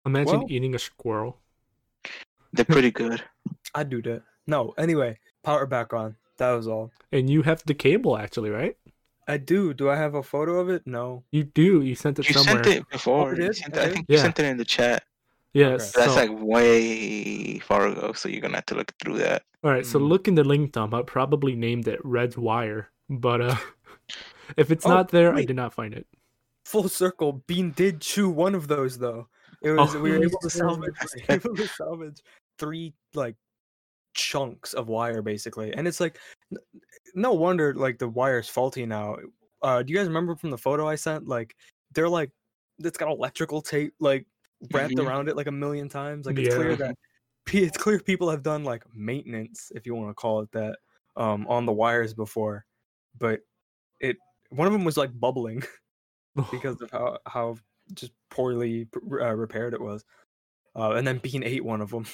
Imagine 0.05 0.39
Well- 0.41 0.47
eating 0.51 0.75
a 0.75 0.79
squirrel. 0.79 1.39
They're 2.53 2.65
pretty 2.65 2.91
good. 2.91 3.23
I'd 3.75 3.89
do 3.89 4.01
that. 4.03 4.21
No, 4.45 4.73
anyway, 4.77 5.17
power 5.43 5.65
back 5.65 5.93
on. 5.93 6.15
That 6.37 6.51
was 6.51 6.67
all. 6.67 6.91
And 7.11 7.29
you 7.29 7.41
have 7.43 7.63
the 7.65 7.73
cable 7.73 8.17
actually, 8.17 8.49
right? 8.51 8.77
I 9.27 9.37
do. 9.37 9.73
Do 9.73 9.89
I 9.89 9.95
have 9.95 10.15
a 10.15 10.23
photo 10.23 10.59
of 10.59 10.69
it? 10.69 10.85
No. 10.85 11.23
You 11.31 11.43
do. 11.45 11.81
You 11.81 11.95
sent 11.95 12.19
it 12.19 12.27
You 12.27 12.33
somewhere. 12.33 12.63
sent 12.63 12.75
it 12.77 12.89
before. 12.89 13.35
you 13.35 13.45
You 13.45 13.53
sent 13.53 13.77
I 13.77 13.79
it- 13.79 13.81
I 13.81 13.85
did? 13.85 13.93
think 13.93 14.05
you 14.09 14.17
sent 14.17 14.39
it 14.39 14.45
in 14.45 14.57
the 14.57 14.65
chat. 14.65 15.03
Yes. 15.53 15.91
But 15.93 15.99
that's 16.01 16.13
so- 16.13 16.19
like 16.19 16.31
way 16.33 17.59
far 17.59 17.87
ago, 17.87 18.13
so 18.13 18.27
you're 18.29 18.41
gonna 18.41 18.55
have 18.55 18.65
to 18.67 18.75
look 18.75 18.91
through 18.99 19.19
that. 19.19 19.43
All 19.63 19.71
right, 19.71 19.85
so 19.85 19.99
Mm. 19.99 20.09
look 20.09 20.27
in 20.27 20.35
the 20.35 20.43
link 20.43 20.71
dump. 20.73 20.93
I 20.93 21.03
probably 21.03 21.55
named 21.55 21.87
it 21.87 21.99
Red's 22.03 22.37
Wire, 22.37 22.89
but 23.09 23.39
uh, 23.39 23.55
if 24.57 24.71
it's 24.71 24.85
Oh, 24.85 24.89
not 24.89 25.09
there, 25.09 25.33
I 25.33 25.45
did 25.45 25.55
not 25.55 25.73
find 25.73 25.93
it. 25.93 26.05
Full 26.65 26.89
circle. 26.89 27.43
Bean 27.47 27.71
did 27.71 28.01
chew 28.01 28.29
one 28.29 28.55
of 28.55 28.67
those 28.67 28.97
though. 28.97 29.27
It 29.61 29.71
was 29.71 29.95
Oh. 29.95 29.99
we 30.01 30.11
were 30.11 30.23
able 30.23 30.39
to 30.39 30.49
salvage 30.49 30.95
we 31.15 31.23
able 31.35 31.55
to 31.55 31.67
salvage 31.67 32.21
three 32.57 32.93
like 33.13 33.35
chunks 34.13 34.73
of 34.73 34.87
wire 34.89 35.21
basically. 35.21 35.73
And 35.73 35.87
it's 35.87 35.99
like 35.99 36.17
n- 36.51 36.57
no 37.13 37.33
wonder 37.33 37.73
like 37.73 37.99
the 37.99 38.07
wire's 38.07 38.49
faulty 38.49 38.85
now. 38.85 39.17
Uh 39.61 39.81
do 39.83 39.91
you 39.93 39.97
guys 39.97 40.07
remember 40.07 40.35
from 40.35 40.49
the 40.51 40.57
photo 40.57 40.87
I 40.87 40.95
sent? 40.95 41.27
Like 41.27 41.55
they're 41.93 42.09
like 42.09 42.31
it's 42.79 42.97
got 42.97 43.09
electrical 43.11 43.61
tape 43.61 43.93
like 43.99 44.25
wrapped 44.71 44.93
Mhm. 44.95 45.05
around 45.05 45.29
it 45.29 45.35
like 45.35 45.47
a 45.47 45.51
million 45.51 45.89
times. 45.89 46.25
Like 46.25 46.37
it's 46.37 46.55
clear 46.55 46.75
that 46.75 46.95
it's 47.51 47.77
clear 47.77 47.99
people 47.99 48.29
have 48.29 48.43
done 48.43 48.63
like 48.63 48.83
maintenance, 48.95 49.71
if 49.75 49.85
you 49.85 49.95
want 49.95 50.09
to 50.09 50.13
call 50.13 50.41
it 50.41 50.51
that, 50.53 50.77
um, 51.17 51.45
on 51.47 51.65
the 51.65 51.71
wires 51.73 52.13
before. 52.13 52.65
But 53.19 53.41
it 53.99 54.17
one 54.49 54.65
of 54.67 54.73
them 54.73 54.83
was 54.83 54.97
like 54.97 55.17
bubbling 55.19 55.63
because 56.51 56.81
of 56.81 56.89
how 56.91 57.19
how 57.25 57.57
just 57.93 58.11
poorly 58.29 58.87
uh, 59.11 59.35
repaired 59.35 59.73
it 59.73 59.81
was. 59.81 60.03
Uh, 60.75 60.91
and 60.93 61.05
then 61.05 61.19
Bean 61.19 61.43
ate 61.43 61.63
one 61.63 61.81
of 61.81 61.91
them, 61.91 62.05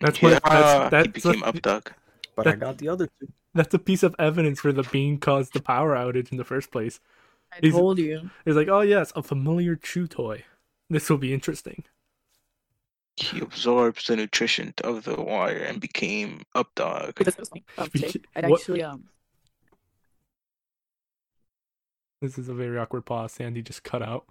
That's 0.00 0.20
what. 0.20 0.42
Yeah, 0.44 0.88
That's, 0.88 1.06
he 1.06 1.12
became 1.12 1.42
a, 1.44 1.46
up 1.46 1.62
dog. 1.62 1.92
but 2.34 2.48
I 2.48 2.56
got 2.56 2.78
the 2.78 2.88
other 2.88 3.06
two. 3.20 3.28
That's 3.54 3.74
a 3.74 3.78
piece 3.78 4.02
of 4.02 4.14
evidence 4.18 4.60
for 4.60 4.72
the 4.72 4.82
bean 4.84 5.18
caused 5.18 5.52
the 5.52 5.62
power 5.62 5.94
outage 5.94 6.30
in 6.30 6.38
the 6.38 6.44
first 6.44 6.70
place. 6.70 7.00
I 7.52 7.58
He's- 7.62 7.74
told 7.74 7.98
you. 7.98 8.30
It's 8.46 8.56
like, 8.56 8.68
oh 8.68 8.80
yes, 8.82 9.12
a 9.16 9.22
familiar 9.22 9.76
chew 9.76 10.06
toy. 10.06 10.44
This 10.88 11.08
will 11.10 11.18
be 11.18 11.32
interesting. 11.34 11.84
He 13.16 13.40
absorbs 13.40 14.06
the 14.06 14.16
nutrition 14.16 14.72
of 14.82 15.04
the 15.04 15.20
wire 15.20 15.58
and 15.58 15.80
became 15.80 16.42
up 16.54 16.74
dog. 16.74 17.14
I 17.20 17.24
was 17.36 17.48
thinking. 17.94 18.24
I'd 18.34 18.44
actually 18.50 18.82
um 18.82 19.04
This 22.20 22.38
is 22.38 22.48
a 22.48 22.54
very 22.54 22.78
awkward 22.78 23.04
pause. 23.06 23.32
Sandy 23.32 23.62
just 23.62 23.82
cut 23.82 24.02
out. 24.02 24.26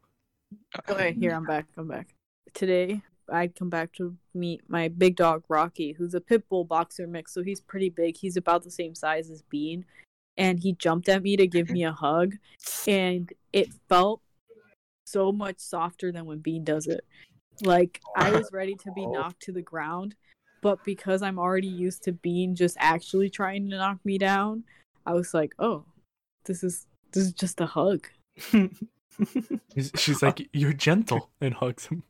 Okay, 0.89 1.13
here 1.13 1.33
I'm 1.33 1.45
back. 1.45 1.67
I'm 1.77 1.87
back. 1.87 2.07
Today 2.53 3.01
I'd 3.31 3.55
come 3.55 3.69
back 3.69 3.93
to 3.93 4.15
meet 4.33 4.61
my 4.67 4.87
big 4.87 5.15
dog 5.15 5.43
Rocky, 5.49 5.93
who's 5.93 6.13
a 6.13 6.21
pit 6.21 6.47
bull 6.49 6.63
boxer 6.65 7.07
mix, 7.07 7.33
so 7.33 7.43
he's 7.43 7.61
pretty 7.61 7.89
big. 7.89 8.17
He's 8.17 8.37
about 8.37 8.63
the 8.63 8.71
same 8.71 8.95
size 8.95 9.29
as 9.29 9.41
Bean, 9.43 9.85
and 10.37 10.59
he 10.59 10.73
jumped 10.73 11.09
at 11.09 11.23
me 11.23 11.37
to 11.37 11.47
give 11.47 11.69
me 11.69 11.83
a 11.83 11.91
hug, 11.91 12.35
and 12.87 13.31
it 13.53 13.69
felt 13.87 14.21
so 15.05 15.31
much 15.31 15.59
softer 15.59 16.11
than 16.11 16.25
when 16.25 16.39
Bean 16.39 16.63
does 16.63 16.87
it. 16.87 17.03
Like 17.61 17.99
I 18.15 18.31
was 18.31 18.49
ready 18.53 18.75
to 18.75 18.91
be 18.91 19.01
Oh. 19.01 19.11
knocked 19.11 19.41
to 19.43 19.51
the 19.51 19.61
ground, 19.61 20.15
but 20.61 20.83
because 20.83 21.21
I'm 21.21 21.39
already 21.39 21.67
used 21.67 22.03
to 22.03 22.11
Bean 22.11 22.55
just 22.55 22.77
actually 22.79 23.29
trying 23.29 23.69
to 23.69 23.77
knock 23.77 23.99
me 24.05 24.17
down, 24.17 24.63
I 25.05 25.13
was 25.13 25.33
like, 25.33 25.53
"Oh, 25.59 25.85
this 26.45 26.63
is 26.63 26.85
this 27.11 27.25
is 27.25 27.33
just 27.33 27.59
a 27.61 27.65
hug." 27.65 28.07
She's 29.95 30.21
like, 30.23 30.47
you're 30.53 30.73
gentle, 30.73 31.29
and 31.41 31.53
hugs 31.53 31.87
him. 31.87 32.03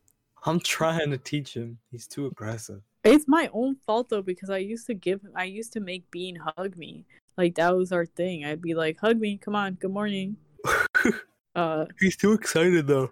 I'm 0.46 0.60
trying 0.60 1.12
to 1.12 1.18
teach 1.18 1.54
him. 1.54 1.78
He's 1.92 2.08
too 2.08 2.28
aggressive. 2.28 2.82
It's 3.04 3.28
my 3.28 3.50
own 3.54 3.78
fault 3.86 4.10
though 4.10 4.22
because 4.22 4.50
I 4.50 4.58
used 4.58 4.88
to 4.88 4.94
give 4.94 5.22
I 5.36 5.46
used 5.46 5.74
to 5.74 5.80
make 5.80 6.10
Bean 6.12 6.38
hug 6.38 6.78
me. 6.78 7.06
Like 7.38 7.56
that 7.56 7.76
was 7.76 7.92
our 7.92 8.06
thing. 8.06 8.44
I'd 8.46 8.62
be 8.62 8.74
like, 8.74 9.00
"Hug 9.00 9.20
me, 9.20 9.38
come 9.38 9.56
on, 9.56 9.76
good 9.76 9.92
morning." 9.92 10.38
Uh, 11.56 11.86
He's 12.00 12.16
too 12.16 12.32
excited 12.32 12.88
though. 12.88 13.12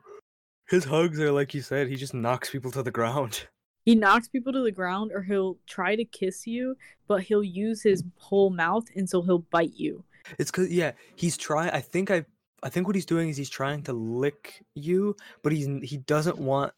His 0.70 0.86
hugs 0.86 1.20
are 1.20 1.32
like 1.32 1.54
you 1.54 1.62
said. 1.62 1.88
He 1.88 1.96
just 1.96 2.14
knocks 2.14 2.50
people 2.50 2.72
to 2.72 2.84
the 2.84 2.92
ground. 2.92 3.48
he 3.86 3.96
knocks 3.96 4.28
people 4.28 4.54
to 4.54 4.62
the 4.62 4.72
ground, 4.72 5.12
or 5.14 5.24
he'll 5.24 5.58
try 5.66 5.96
to 5.96 6.06
kiss 6.06 6.46
you, 6.46 6.78
but 7.08 7.24
he'll 7.24 7.44
use 7.44 7.82
his 7.82 8.04
whole 8.18 8.50
mouth, 8.50 8.86
and 8.96 9.10
so 9.10 9.22
he'll 9.22 9.40
bite 9.40 9.74
you. 9.76 10.04
It's 10.38 10.52
cause 10.52 10.70
yeah, 10.70 10.92
he's 11.16 11.36
trying. 11.36 11.72
I 11.72 11.82
think 11.82 12.12
I, 12.12 12.26
I 12.64 12.70
think 12.70 12.86
what 12.86 12.96
he's 12.96 13.06
doing 13.06 13.30
is 13.30 13.38
he's 13.38 13.50
trying 13.50 13.82
to 13.84 13.94
lick 13.94 14.64
you, 14.76 15.16
but 15.42 15.52
he's 15.52 15.68
he 15.84 15.98
doesn't 15.98 16.38
want. 16.38 16.74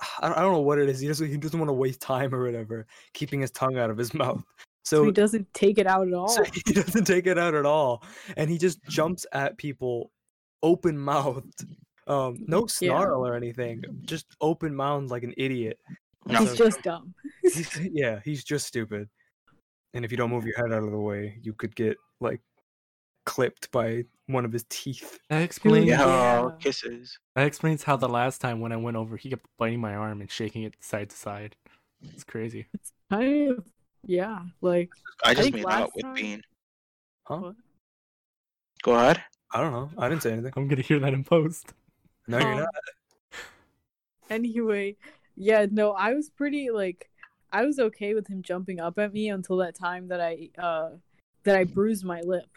I 0.20 0.28
don't, 0.28 0.38
I 0.38 0.42
don't 0.42 0.52
know 0.52 0.60
what 0.60 0.78
it 0.78 0.88
is. 0.88 1.00
He 1.00 1.08
doesn't. 1.08 1.28
He 1.28 1.36
doesn't 1.36 1.58
want 1.58 1.68
to 1.68 1.74
waste 1.74 2.00
time 2.00 2.34
or 2.34 2.44
whatever, 2.44 2.86
keeping 3.12 3.40
his 3.40 3.50
tongue 3.50 3.78
out 3.78 3.90
of 3.90 3.96
his 3.98 4.12
mouth. 4.22 4.42
So, 4.84 4.98
So, 4.98 5.04
he 5.06 5.12
doesn't 5.12 5.52
take 5.54 5.78
it 5.78 5.86
out 5.86 6.06
at 6.06 6.12
all. 6.14 6.28
so 6.28 6.44
he 6.44 6.60
doesn't 6.72 7.04
take 7.06 7.26
it 7.26 7.38
out 7.38 7.54
at 7.54 7.64
all, 7.66 8.02
and 8.36 8.50
he 8.50 8.58
just 8.58 8.82
jumps 8.84 9.24
at 9.32 9.56
people, 9.56 10.10
open 10.62 10.98
mouthed. 10.98 11.64
Um, 12.06 12.36
no 12.46 12.60
Yeah. 12.80 12.98
snarl 12.98 13.26
or 13.26 13.34
anything, 13.34 13.82
just 14.04 14.26
open 14.42 14.74
mouthed 14.74 15.10
like 15.10 15.22
an 15.22 15.32
idiot. 15.38 15.78
No. 16.26 16.40
He's 16.40 16.50
So- 16.50 16.56
just 16.66 16.82
dumb. 16.82 17.14
He's, 17.42 17.78
yeah, 17.92 18.20
he's 18.24 18.44
just 18.44 18.66
stupid. 18.66 19.08
And 19.94 20.04
if 20.04 20.10
you 20.10 20.16
don't 20.16 20.30
move 20.30 20.44
your 20.44 20.56
head 20.56 20.72
out 20.72 20.82
of 20.82 20.90
the 20.90 20.98
way, 20.98 21.38
you 21.42 21.52
could 21.54 21.74
get 21.76 21.96
like 22.20 22.40
clipped 23.26 23.70
by 23.70 24.04
one 24.26 24.44
of 24.44 24.52
his 24.52 24.64
teeth. 24.68 25.18
That 25.28 25.42
explains. 25.42 25.86
Yeah, 25.86 26.00
Yeah. 26.00 26.50
kisses. 26.60 27.18
That 27.36 27.46
explains 27.46 27.82
how 27.82 27.96
the 27.96 28.08
last 28.08 28.40
time 28.40 28.60
when 28.60 28.72
I 28.72 28.76
went 28.76 28.96
over, 28.96 29.16
he 29.16 29.30
kept 29.30 29.46
biting 29.58 29.80
my 29.80 29.94
arm 29.94 30.20
and 30.20 30.30
shaking 30.30 30.62
it 30.62 30.74
side 30.80 31.10
to 31.10 31.16
side. 31.16 31.56
It's 32.02 32.24
crazy. 32.24 32.66
Kind 33.10 33.50
of, 33.50 33.64
yeah. 34.04 34.40
Like 34.60 34.90
I 35.24 35.32
just 35.34 35.44
think 35.44 35.56
made 35.56 35.66
out 35.66 35.90
with 35.94 36.04
time- 36.04 36.14
Bean. 36.14 36.42
Huh? 37.26 37.36
What? 37.38 37.56
Go 38.82 38.94
ahead. 38.94 39.22
I 39.52 39.60
don't 39.60 39.72
know. 39.72 39.90
I 39.96 40.08
didn't 40.08 40.22
say 40.22 40.32
anything. 40.32 40.52
I'm 40.56 40.68
gonna 40.68 40.82
hear 40.82 40.98
that 41.00 41.14
in 41.14 41.24
post. 41.24 41.72
No, 42.26 42.38
you're 42.38 42.48
Um, 42.52 42.58
not. 42.60 42.68
anyway, 44.30 44.96
yeah, 45.36 45.66
no, 45.70 45.92
I 45.92 46.14
was 46.14 46.30
pretty 46.30 46.70
like 46.70 47.08
I 47.52 47.64
was 47.64 47.78
okay 47.78 48.14
with 48.14 48.26
him 48.26 48.42
jumping 48.42 48.80
up 48.80 48.98
at 48.98 49.12
me 49.12 49.28
until 49.30 49.58
that 49.58 49.74
time 49.74 50.08
that 50.08 50.20
I 50.20 50.50
uh 50.58 50.90
that 51.44 51.56
I 51.56 51.64
bruised 51.64 52.04
my 52.04 52.20
lip 52.22 52.48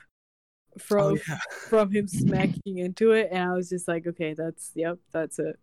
from 0.81 1.13
Oh, 1.13 1.17
yeah. 1.27 1.39
from 1.69 1.91
him 1.91 2.07
smacking 2.07 2.77
into 2.79 3.11
it 3.11 3.29
and 3.31 3.49
I 3.49 3.53
was 3.53 3.69
just 3.69 3.87
like, 3.87 4.07
okay, 4.07 4.33
that's 4.33 4.71
yep, 4.75 4.97
that's 5.11 5.39
it. 5.39 5.57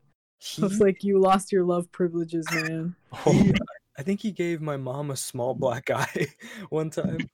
I 0.59 0.67
was 0.67 0.81
like, 0.81 1.03
you 1.03 1.19
lost 1.19 1.53
your 1.53 1.65
love 1.65 1.91
privileges, 1.91 2.47
man. 2.53 2.95
he- 3.25 3.55
I 3.97 4.03
think 4.03 4.21
he 4.21 4.33
gave 4.33 4.61
my 4.61 4.77
mom 4.77 5.11
a 5.13 5.17
small 5.17 5.55
black 5.55 5.89
eye 5.95 6.27
one 6.69 6.91
time 6.91 7.29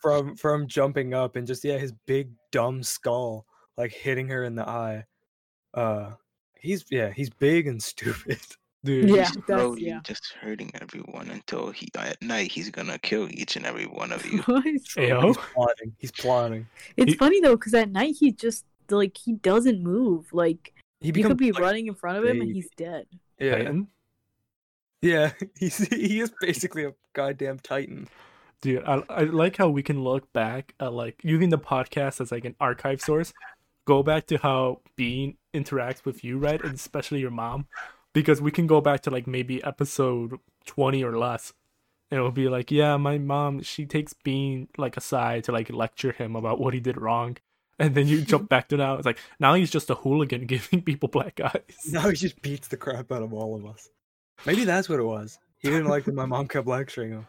from 0.00 0.36
from 0.36 0.68
jumping 0.68 1.12
up 1.12 1.34
and 1.36 1.46
just 1.46 1.64
yeah, 1.64 1.76
his 1.76 1.92
big 2.06 2.30
dumb 2.52 2.82
skull 2.82 3.46
like 3.76 3.92
hitting 3.92 4.28
her 4.28 4.44
in 4.44 4.54
the 4.54 4.68
eye. 4.68 5.04
Uh, 5.74 6.12
he's 6.60 6.84
yeah, 6.90 7.10
he's 7.10 7.30
big 7.30 7.66
and 7.66 7.82
stupid. 7.82 8.38
Dude, 8.84 9.08
Yeah, 9.08 9.24
He's 9.24 9.44
slowly 9.46 9.86
yeah. 9.86 10.00
just 10.04 10.34
hurting 10.40 10.70
everyone 10.80 11.30
until 11.30 11.70
he 11.70 11.88
at 11.96 12.20
night 12.20 12.52
he's 12.52 12.70
gonna 12.70 12.98
kill 12.98 13.28
each 13.30 13.56
and 13.56 13.64
every 13.64 13.86
one 13.86 14.12
of 14.12 14.24
you. 14.30 14.42
Ayo. 14.42 14.62
He's 15.26 15.36
plotting. 15.54 15.96
He's 15.98 16.12
plotting. 16.12 16.66
it's 16.96 17.12
He- 17.12 17.18
funny 17.18 17.40
though, 17.40 17.56
because 17.56 17.74
at 17.74 17.90
night 17.90 18.16
he 18.20 18.30
just 18.32 18.64
like 18.90 19.16
he 19.16 19.32
doesn't 19.32 19.82
move. 19.82 20.32
Like 20.32 20.74
He 21.00 21.06
you 21.08 21.12
becomes 21.14 21.30
could 21.30 21.38
be 21.38 21.52
like, 21.52 21.62
running 21.62 21.86
in 21.86 21.94
front 21.94 22.18
of 22.18 22.24
him 22.24 22.40
and 22.42 22.52
he's 22.54 22.68
dead. 22.76 23.06
yeah, 23.38 23.56
Titan. 23.56 23.88
yeah. 25.02 25.32
He's 25.58 25.78
he 25.88 26.20
is 26.20 26.30
basically 26.40 26.84
a 26.84 26.92
goddamn 27.14 27.58
titan. 27.60 28.08
Dude, 28.60 28.82
I, 28.84 29.02
I 29.10 29.22
like 29.24 29.56
how 29.56 29.68
we 29.68 29.82
can 29.82 30.02
look 30.04 30.30
back 30.32 30.74
at 30.80 30.92
like 30.92 31.20
using 31.22 31.50
the 31.50 31.58
podcast 31.58 32.20
as 32.20 32.32
like 32.32 32.44
an 32.44 32.54
archive 32.60 33.00
source. 33.00 33.32
Go 33.86 34.02
back 34.02 34.26
to 34.28 34.38
how 34.38 34.80
Bean 34.96 35.36
interacts 35.54 36.04
with 36.06 36.24
you, 36.24 36.38
right? 36.38 36.62
And 36.62 36.74
especially 36.74 37.20
your 37.20 37.30
mom. 37.30 37.66
Because 38.14 38.40
we 38.40 38.50
can 38.50 38.66
go 38.66 38.80
back 38.80 39.02
to 39.02 39.10
like 39.10 39.26
maybe 39.26 39.62
episode 39.62 40.38
20 40.66 41.04
or 41.04 41.18
less. 41.18 41.52
And 42.10 42.18
it'll 42.18 42.30
be 42.30 42.48
like, 42.48 42.70
yeah, 42.70 42.96
my 42.96 43.18
mom, 43.18 43.60
she 43.62 43.84
takes 43.86 44.12
Bean 44.14 44.68
like 44.78 44.96
aside 44.96 45.44
to 45.44 45.52
like 45.52 45.68
lecture 45.70 46.12
him 46.12 46.36
about 46.36 46.60
what 46.60 46.72
he 46.72 46.80
did 46.80 46.98
wrong. 47.00 47.36
And 47.78 47.94
then 47.94 48.06
you 48.06 48.22
jump 48.22 48.48
back 48.48 48.68
to 48.68 48.76
now. 48.76 48.94
It's 48.94 49.04
like, 49.04 49.18
now 49.40 49.54
he's 49.54 49.70
just 49.70 49.90
a 49.90 49.96
hooligan 49.96 50.46
giving 50.46 50.80
people 50.82 51.08
black 51.08 51.40
eyes. 51.40 51.62
Now 51.90 52.08
he 52.08 52.14
just 52.16 52.40
beats 52.40 52.68
the 52.68 52.76
crap 52.76 53.10
out 53.10 53.22
of 53.22 53.34
all 53.34 53.56
of 53.56 53.66
us. 53.66 53.90
Maybe 54.46 54.64
that's 54.64 54.88
what 54.88 55.00
it 55.00 55.04
was. 55.04 55.38
He 55.58 55.68
didn't 55.70 55.88
like 55.88 56.04
that 56.04 56.14
my 56.14 56.26
mom 56.26 56.46
kept 56.46 56.66
lecturing 56.68 57.10
him. 57.10 57.26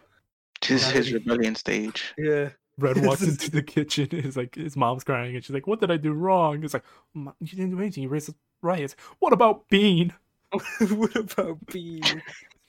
This 0.62 0.86
is 0.86 0.92
his 0.92 1.14
rebellion 1.14 1.56
stage. 1.56 2.14
Yeah. 2.18 2.50
Red 2.78 3.06
walks 3.06 3.22
is- 3.22 3.30
into 3.32 3.52
the 3.52 3.64
kitchen. 3.64 4.08
Is 4.12 4.36
like 4.36 4.56
his 4.56 4.76
mom's 4.76 5.06
crying, 5.06 5.34
and 5.34 5.44
she's 5.44 5.54
like, 5.54 5.66
"What 5.66 5.80
did 5.80 5.92
I 5.92 5.96
do 5.98 6.12
wrong?" 6.12 6.62
It's 6.62 6.74
like, 6.74 6.84
"You 7.14 7.32
didn't 7.40 7.70
do 7.70 7.80
anything. 7.80 8.04
You 8.04 8.10
raised 8.10 8.34
riots. 8.62 8.98
What 9.20 9.32
about 9.32 9.70
Bean?" 9.70 10.14
what 10.90 11.16
about 11.16 11.66
Bean? 11.68 12.04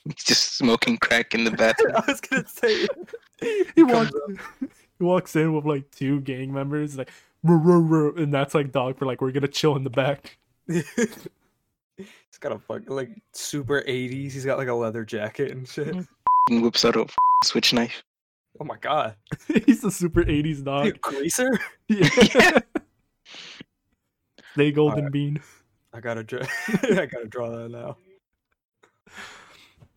He's 0.04 0.24
just 0.24 0.56
smoking 0.56 0.98
crack 0.98 1.34
in 1.34 1.44
the 1.44 1.50
bathroom. 1.50 1.92
I 1.96 2.04
was 2.06 2.20
gonna 2.20 2.46
say 2.46 2.86
He 3.74 3.82
walks. 3.82 4.12
He 4.60 5.04
walks 5.04 5.36
in 5.36 5.52
with 5.52 5.64
like 5.64 5.90
two 5.90 6.20
gang 6.20 6.52
members, 6.52 6.96
like, 6.96 7.10
"Ruh, 7.42 7.56
ruh, 7.56 7.78
ruh," 7.78 8.22
and 8.22 8.32
that's 8.32 8.54
like 8.54 8.72
dog 8.72 8.98
for 8.98 9.04
like 9.06 9.20
we're 9.20 9.32
gonna 9.32 9.48
chill 9.48 9.76
in 9.76 9.84
the 9.84 9.90
back. 9.90 10.38
He's 10.66 12.38
got 12.40 12.52
a 12.52 12.58
fucking 12.58 12.94
like 12.94 13.10
super 13.32 13.82
80s. 13.82 14.32
He's 14.32 14.44
got 14.44 14.58
like 14.58 14.68
a 14.68 14.74
leather 14.74 15.04
jacket 15.04 15.50
and 15.50 15.68
shit. 15.68 15.88
Mm-hmm. 15.88 16.52
and 16.54 16.62
whips 16.62 16.84
out 16.84 16.96
a 16.96 17.00
f- 17.02 17.16
switch 17.44 17.72
knife. 17.72 18.02
Oh 18.60 18.64
my 18.64 18.76
god. 18.78 19.16
He's 19.66 19.84
a 19.84 19.90
super 19.90 20.24
'80s 20.24 20.64
dog. 20.64 20.84
Dude, 20.84 21.00
Greaser? 21.00 21.58
Yeah. 21.88 22.58
Stay 24.52 24.72
golden 24.72 25.10
bean. 25.10 25.40
I 25.96 26.00
gotta 26.00 26.22
draw 26.22 26.40
I 26.68 27.06
gotta 27.06 27.26
draw 27.26 27.48
that 27.56 27.70
now. 27.70 27.96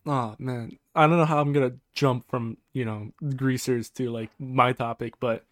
Oh 0.05 0.35
man, 0.39 0.77
I 0.95 1.07
don't 1.07 1.17
know 1.17 1.25
how 1.25 1.39
I'm 1.41 1.51
gonna 1.51 1.73
jump 1.93 2.29
from 2.29 2.57
you 2.73 2.85
know 2.85 3.11
greasers 3.35 3.89
to 3.91 4.09
like 4.09 4.29
my 4.39 4.71
topic, 4.71 5.15
but 5.19 5.43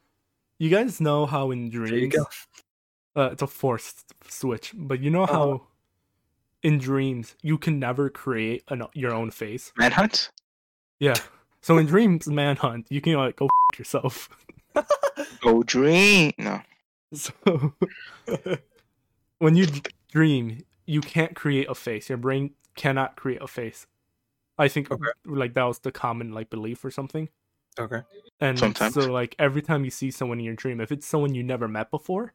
you 0.58 0.70
guys 0.70 1.02
know 1.02 1.26
how 1.26 1.52
in 1.52 1.70
There 1.70 1.82
you 1.86 1.88
dreams, 2.10 2.16
go. 2.16 3.22
uh, 3.22 3.30
it's 3.32 3.42
a 3.42 3.48
forced 3.48 4.14
switch, 4.30 4.74
but 4.76 5.02
you 5.02 5.10
know 5.10 5.24
Uh-huh. 5.24 5.34
how 5.34 5.68
in 6.64 6.78
dreams 6.80 7.36
you 7.44 7.58
can 7.58 7.78
never 7.78 8.10
create 8.10 8.64
an, 8.70 8.84
your 8.94 9.14
own 9.14 9.32
face. 9.32 9.72
Manhunt? 9.78 10.32
Yeah. 11.00 11.16
So 11.62 11.78
in 11.78 11.86
dreams, 11.86 12.28
manhunt, 12.28 12.88
you 12.90 13.02
can 13.02 13.14
like 13.14 13.36
go 13.36 13.46
f- 13.74 13.78
yourself. 13.80 14.30
Go 15.42 15.62
dream. 15.64 16.32
No. 16.38 16.62
So 17.14 17.32
when 19.40 19.56
you 19.56 19.66
d- 19.68 19.82
dream, 20.12 20.64
you 20.86 21.02
can't 21.02 21.36
create 21.36 21.70
a 21.70 21.76
face. 21.76 22.10
Your 22.10 22.18
brain 22.18 22.52
cannot 22.76 23.16
create 23.16 23.42
a 23.42 23.48
face. 23.48 23.88
I 24.58 24.68
think 24.68 24.92
Okay. 24.92 25.10
like 25.26 25.54
that 25.54 25.64
was 25.64 25.80
the 25.80 25.92
common 25.92 26.32
like 26.32 26.50
belief 26.50 26.84
or 26.84 26.92
something. 26.92 27.30
Okay. 27.80 28.02
And 28.40 28.58
Sometimes. 28.58 28.94
so 28.94 29.12
like 29.12 29.36
every 29.38 29.62
time 29.62 29.86
you 29.86 29.92
see 29.92 30.10
someone 30.12 30.40
in 30.40 30.46
your 30.46 30.56
dream, 30.56 30.82
if 30.82 30.92
it's 30.92 31.06
someone 31.06 31.36
you 31.36 31.44
never 31.44 31.68
met 31.68 31.92
before, 31.92 32.34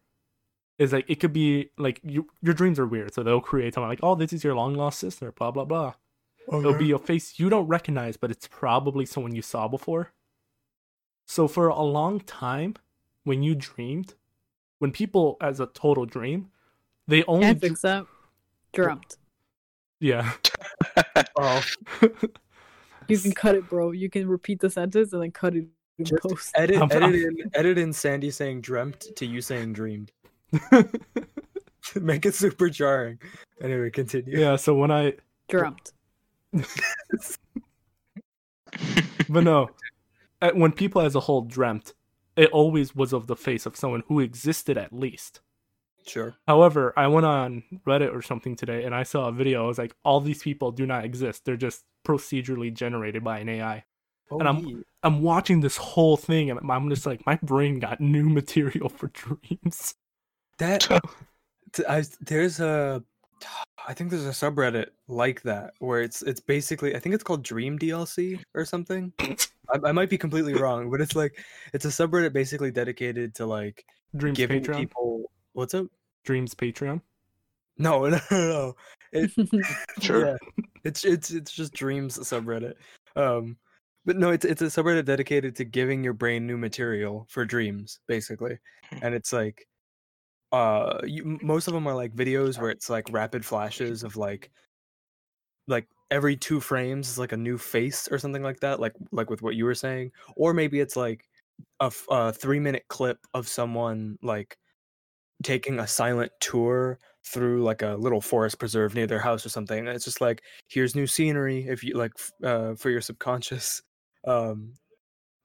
is 0.79 0.93
like 0.93 1.05
it 1.09 1.21
could 1.21 1.33
be 1.33 1.71
like 1.79 2.01
you, 2.05 2.29
your 2.41 2.55
dreams 2.55 2.79
are 2.79 2.87
weird. 2.87 3.13
So 3.15 3.23
they'll 3.23 3.41
create 3.41 3.75
someone 3.75 3.91
like, 3.91 4.01
oh, 4.03 4.15
this 4.15 4.33
is 4.33 4.45
your 4.45 4.55
long 4.55 4.75
lost 4.75 4.99
sister, 5.01 5.33
blah 5.33 5.51
blah 5.51 5.65
blah. 5.65 5.95
It'll 6.49 6.75
be 6.75 6.91
a 6.91 6.99
face 6.99 7.39
you 7.39 7.49
don't 7.49 7.69
recognize, 7.69 8.17
but 8.17 8.31
it's 8.31 8.49
probably 8.49 9.07
someone 9.07 9.35
you 9.35 9.43
saw 9.43 9.69
before. 9.69 10.13
So 11.27 11.47
for 11.49 11.69
a 11.69 11.83
long 11.83 12.21
time, 12.21 12.75
when 13.25 13.43
you 13.43 13.55
dreamed, 13.55 14.15
when 14.79 14.91
people 14.91 15.37
as 15.41 15.61
a 15.61 15.67
total 15.67 16.05
dream, 16.05 16.51
they 17.09 17.25
only 17.25 17.47
Can't 17.47 17.61
fix 17.61 17.81
that. 17.83 18.07
Dreamt. 18.73 19.17
yeah. 20.01 20.33
Oh, 21.39 21.63
You 23.09 23.19
can 23.19 23.33
cut 23.33 23.55
it, 23.57 23.69
bro. 23.69 23.91
You 23.91 24.09
can 24.09 24.29
repeat 24.29 24.61
the 24.61 24.71
sentence 24.71 25.13
and 25.13 25.23
then 25.23 25.31
cut 25.33 25.55
it 25.57 25.67
in 25.99 26.05
Just 26.05 26.23
post. 26.23 26.53
edit 26.55 26.77
I'm- 26.77 26.89
edit 26.91 27.03
I'm- 27.03 27.15
in 27.15 27.51
edit 27.55 27.79
in 27.79 27.93
Sandy 27.93 28.31
saying 28.31 28.61
dreamt 28.63 29.09
to 29.17 29.27
you 29.27 29.41
saying 29.41 29.73
dreamed. 29.73 30.13
Make 32.01 32.27
it 32.27 32.35
super 32.35 32.69
jarring. 32.71 33.19
Anyway, 33.61 33.91
continue. 33.91 34.39
yeah. 34.39 34.57
So 34.57 34.75
when 34.75 34.91
I 34.91 35.15
Dreamt. 35.49 35.93
but 39.29 39.45
no, 39.45 39.69
when 40.55 40.73
people 40.73 41.03
as 41.03 41.15
a 41.15 41.21
whole 41.21 41.43
dreamt, 41.43 41.95
it 42.37 42.51
always 42.51 42.95
was 42.95 43.13
of 43.13 43.27
the 43.27 43.37
face 43.37 43.67
of 43.67 43.77
someone 43.77 44.03
who 44.09 44.21
existed 44.21 44.79
at 44.79 44.93
least. 44.93 45.41
Sure. 46.07 46.35
However, 46.47 46.93
I 46.97 47.07
went 47.09 47.27
on 47.27 47.63
Reddit 47.87 48.15
or 48.15 48.23
something 48.23 48.57
today 48.57 48.85
and 48.85 48.95
I 48.95 49.03
saw 49.03 49.29
a 49.29 49.33
video. 49.33 49.65
I 49.65 49.67
was 49.69 49.79
like, 49.79 49.95
all 50.05 50.21
these 50.21 50.43
people 50.43 50.71
do 50.73 50.87
not 50.87 51.05
exist. 51.05 51.45
They're 51.45 51.57
just 51.57 51.85
procedurally 52.05 52.73
generated 52.75 53.23
by 53.25 53.39
an 53.39 53.49
AI. 53.49 53.85
Oh, 54.31 54.39
and 54.39 54.49
I'm- 54.49 54.67
Oh, 54.67 54.83
I'm 55.05 55.21
watching 55.23 55.61
this 55.61 55.77
whole 55.77 56.17
thing 56.17 56.51
and 56.51 56.61
I'm 56.71 56.89
just 56.89 57.07
like, 57.07 57.27
my 57.27 57.39
brain 57.43 57.79
got 57.81 58.01
new 58.01 58.29
material 58.41 58.89
for 58.89 59.09
dreams. 59.09 59.95
that 60.59 60.89
t- 61.73 61.85
I, 61.89 62.05
there's 62.21 62.61
a 62.61 63.03
I 63.89 63.95
think 63.95 64.11
there's 64.11 64.25
a 64.27 64.29
subreddit 64.31 64.87
like 65.09 65.43
that 65.43 65.75
where 65.81 66.03
it's 66.03 66.23
it's 66.23 66.39
basically 66.39 66.95
I 66.95 67.01
think 67.01 67.17
it's 67.17 67.25
called 67.25 67.43
Dream 67.43 67.77
DLC 67.77 68.41
or 68.55 68.65
something. 68.65 69.13
I, 69.21 69.35
I 69.87 69.91
might 69.93 70.09
be 70.11 70.17
completely 70.19 70.55
wrong, 70.55 70.89
but 70.93 71.01
it's 71.01 71.17
like 71.17 71.37
it's 71.73 71.85
a 71.85 71.89
subreddit 71.89 72.33
basically 72.33 72.71
dedicated 72.71 73.35
to 73.37 73.47
like 73.47 73.85
Dreams 74.17 74.37
giving 74.39 74.63
Patreon. 74.63 74.77
people 74.77 75.32
what's 75.53 75.75
up? 75.75 75.87
Dreams 76.25 76.55
Patreon. 76.55 77.01
No, 77.79 78.07
no, 78.09 78.21
no, 78.31 78.49
no. 78.49 78.77
It, 79.13 79.31
Sure. 80.03 80.27
yeah, 80.27 80.37
it's 80.85 81.05
it's 81.05 81.31
it's 81.31 81.53
just 81.53 81.73
dreams 81.73 82.19
subreddit. 82.19 82.75
Um, 83.17 83.57
but 84.05 84.17
no, 84.17 84.31
it's 84.31 84.45
it's 84.45 84.63
a 84.63 84.67
subreddit 84.67 85.05
dedicated 85.05 85.55
to 85.57 85.65
giving 85.65 86.03
your 86.03 86.13
brain 86.15 86.47
new 86.47 86.57
material 86.57 87.27
for 87.29 87.45
dreams, 87.45 88.01
basically. 88.09 88.59
Hmm. 88.91 88.99
And 89.03 89.15
it's 89.15 89.33
like, 89.33 89.67
uh, 90.53 91.01
you, 91.05 91.39
most 91.43 91.69
of 91.69 91.75
them 91.75 91.87
are 91.87 91.95
like 91.95 92.15
videos 92.15 92.59
where 92.61 92.71
it's 92.71 92.91
like 92.91 93.07
rapid 93.11 93.45
flashes 93.45 94.03
of 94.03 94.17
like, 94.17 94.51
like 95.69 95.87
every 96.11 96.37
two 96.37 96.61
frames 96.61 97.09
is 97.09 97.19
like 97.19 97.33
a 97.33 97.37
new 97.37 97.57
face 97.59 98.09
or 98.11 98.19
something 98.19 98.43
like 98.43 98.61
that, 98.61 98.81
like 98.81 98.95
like 99.13 99.31
with 99.31 99.43
what 99.43 99.55
you 99.55 99.65
were 99.65 99.75
saying, 99.75 100.13
or 100.37 100.53
maybe 100.53 100.81
it's 100.81 100.97
like 100.97 101.25
a 101.81 102.33
three 102.33 102.61
minute 102.61 102.85
clip 102.89 103.19
of 103.35 103.47
someone 103.49 104.19
like 104.23 104.57
taking 105.43 105.79
a 105.79 105.87
silent 105.87 106.33
tour 106.41 106.99
through 107.25 107.63
like 107.63 107.83
a 107.83 107.95
little 107.95 108.21
forest 108.21 108.59
preserve 108.59 108.95
near 108.95 109.07
their 109.07 109.21
house 109.21 109.47
or 109.47 109.49
something. 109.49 109.79
And 109.79 109.89
it's 109.89 110.05
just 110.05 110.21
like, 110.21 110.43
here's 110.69 110.95
new 110.97 111.07
scenery 111.07 111.67
if 111.69 111.85
you 111.85 111.95
like 111.97 112.13
uh, 112.45 112.75
for 112.75 112.91
your 112.91 113.01
subconscious. 113.01 113.83
Um, 114.25 114.75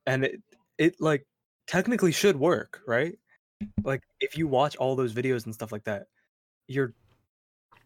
and 0.06 0.24
it 0.24 0.40
it 0.78 0.96
like 1.02 1.26
technically 1.66 2.12
should 2.12 2.36
work, 2.40 2.82
right? 2.88 3.18
Like 3.84 4.04
if 4.20 4.38
you 4.38 4.48
watch 4.48 4.76
all 4.76 4.96
those 4.96 5.14
videos 5.14 5.46
and 5.46 5.54
stuff 5.54 5.72
like 5.72 5.84
that, 5.86 6.06
you're 6.68 6.94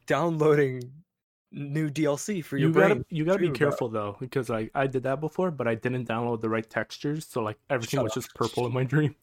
downloading 0.05 0.91
new 1.53 1.89
DLC 1.89 2.43
for 2.43 2.57
your 2.57 2.67
You 2.69 2.73
brain. 2.73 2.89
gotta 2.89 3.05
you 3.09 3.23
gotta 3.25 3.39
be 3.39 3.45
dream 3.47 3.51
about. 3.51 3.57
careful 3.57 3.87
though, 3.89 4.17
because 4.19 4.49
I 4.49 4.69
I 4.75 4.85
did 4.87 5.03
that 5.03 5.21
before, 5.21 5.49
but 5.51 5.67
I 5.67 5.75
didn't 5.75 6.07
download 6.09 6.41
the 6.41 6.49
right 6.49 6.69
textures, 6.69 7.25
so 7.25 7.41
like 7.41 7.57
everything 7.69 7.99
Shut 7.99 8.03
was 8.03 8.11
up. 8.11 8.15
just 8.15 8.33
purple 8.35 8.65
in 8.65 8.73
my 8.73 8.83
dream. 8.83 9.15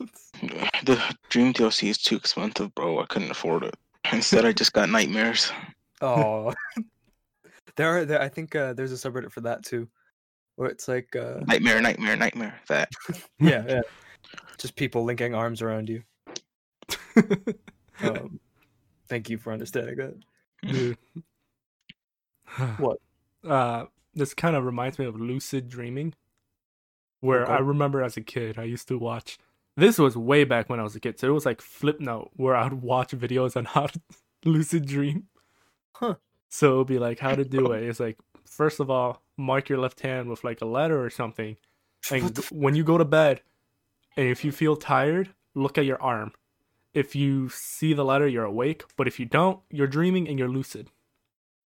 The 0.84 1.02
Dream 1.28 1.52
DLC 1.52 1.88
is 1.88 1.98
too 1.98 2.16
expensive, 2.16 2.74
bro. 2.74 3.00
I 3.00 3.06
couldn't 3.06 3.30
afford 3.30 3.64
it. 3.64 3.74
Instead, 4.12 4.46
I 4.46 4.52
just 4.52 4.72
got 4.72 4.88
nightmares. 4.88 5.52
Oh, 6.00 6.52
there 7.76 7.98
are. 7.98 8.04
There, 8.04 8.20
I 8.20 8.28
think 8.28 8.54
uh, 8.54 8.72
there's 8.72 8.92
a 8.92 9.10
subreddit 9.10 9.30
for 9.30 9.42
that 9.42 9.64
too, 9.64 9.88
where 10.56 10.70
it's 10.70 10.88
like, 10.88 11.14
uh, 11.14 11.40
Nightmare, 11.46 11.80
nightmare, 11.80 12.16
nightmare. 12.16 12.58
That. 12.68 12.90
yeah, 13.38 13.64
yeah, 13.68 13.80
just 14.58 14.76
people 14.76 15.04
linking 15.04 15.34
arms 15.34 15.62
around 15.62 15.88
you. 15.88 16.02
Um, 18.02 18.40
thank 19.08 19.28
you 19.28 19.36
for 19.36 19.52
understanding 19.52 19.96
that. 19.96 20.14
Dude. 20.62 20.98
What? 22.78 22.98
Uh, 23.46 23.84
this 24.14 24.34
kind 24.34 24.56
of 24.56 24.64
reminds 24.64 24.98
me 24.98 25.04
of 25.04 25.20
lucid 25.20 25.68
dreaming, 25.68 26.14
where 27.20 27.48
I 27.48 27.58
remember 27.58 28.02
as 28.02 28.16
a 28.16 28.22
kid 28.22 28.58
I 28.58 28.64
used 28.64 28.88
to 28.88 28.98
watch. 28.98 29.38
This 29.76 29.98
was 29.98 30.16
way 30.16 30.44
back 30.44 30.68
when 30.68 30.80
I 30.80 30.82
was 30.82 30.96
a 30.96 31.00
kid, 31.00 31.18
so 31.18 31.28
it 31.28 31.32
was 31.32 31.46
like 31.46 31.60
Flipnote, 31.60 32.30
where 32.34 32.54
I'd 32.54 32.74
watch 32.74 33.12
videos 33.12 33.56
on 33.56 33.64
how 33.64 33.86
to 33.86 34.00
lucid 34.44 34.86
dream. 34.86 35.28
Huh. 35.92 36.16
So 36.48 36.72
it'll 36.72 36.84
be 36.84 36.98
like 36.98 37.18
how 37.18 37.34
to 37.34 37.44
do 37.44 37.72
it. 37.72 37.84
It's 37.84 38.00
like 38.00 38.18
first 38.44 38.80
of 38.80 38.90
all, 38.90 39.22
mark 39.36 39.68
your 39.68 39.78
left 39.78 40.00
hand 40.00 40.28
with 40.28 40.44
like 40.44 40.60
a 40.60 40.66
letter 40.66 41.02
or 41.02 41.10
something. 41.10 41.56
What 42.08 42.22
And 42.22 42.34
the 42.34 42.42
when 42.54 42.74
you 42.74 42.82
go 42.82 42.96
to 42.96 43.04
bed, 43.04 43.42
and 44.16 44.26
if 44.26 44.42
you 44.42 44.52
feel 44.52 44.74
tired, 44.74 45.34
look 45.54 45.76
at 45.76 45.84
your 45.84 46.00
arm. 46.02 46.32
If 46.94 47.14
you 47.14 47.50
see 47.50 47.92
the 47.92 48.04
letter, 48.04 48.26
you're 48.26 48.44
awake. 48.44 48.84
But 48.96 49.06
if 49.06 49.20
you 49.20 49.26
don't, 49.26 49.60
you're 49.70 49.86
dreaming 49.86 50.26
and 50.26 50.38
you're 50.38 50.48
lucid. 50.48 50.88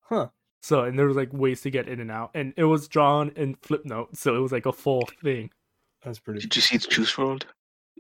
Huh. 0.01 0.29
So 0.61 0.83
and 0.83 0.99
there 0.99 1.07
was 1.07 1.17
like 1.17 1.33
ways 1.33 1.61
to 1.63 1.71
get 1.71 1.89
in 1.89 2.01
and 2.01 2.11
out, 2.11 2.31
and 2.35 2.53
it 2.57 2.65
was 2.65 2.89
drawn 2.89 3.31
in 3.37 3.55
Flipnote, 3.57 4.17
so 4.17 4.35
it 4.35 4.41
was 4.41 4.51
like 4.51 4.67
a 4.67 4.73
full 4.73 5.09
thing. 5.23 5.51
That's 6.03 6.19
pretty. 6.19 6.41
Did 6.41 6.57
you 6.57 6.63
see 6.63 6.79
the 6.79 6.89
Juice 6.89 7.15
WRLD? 7.15 7.45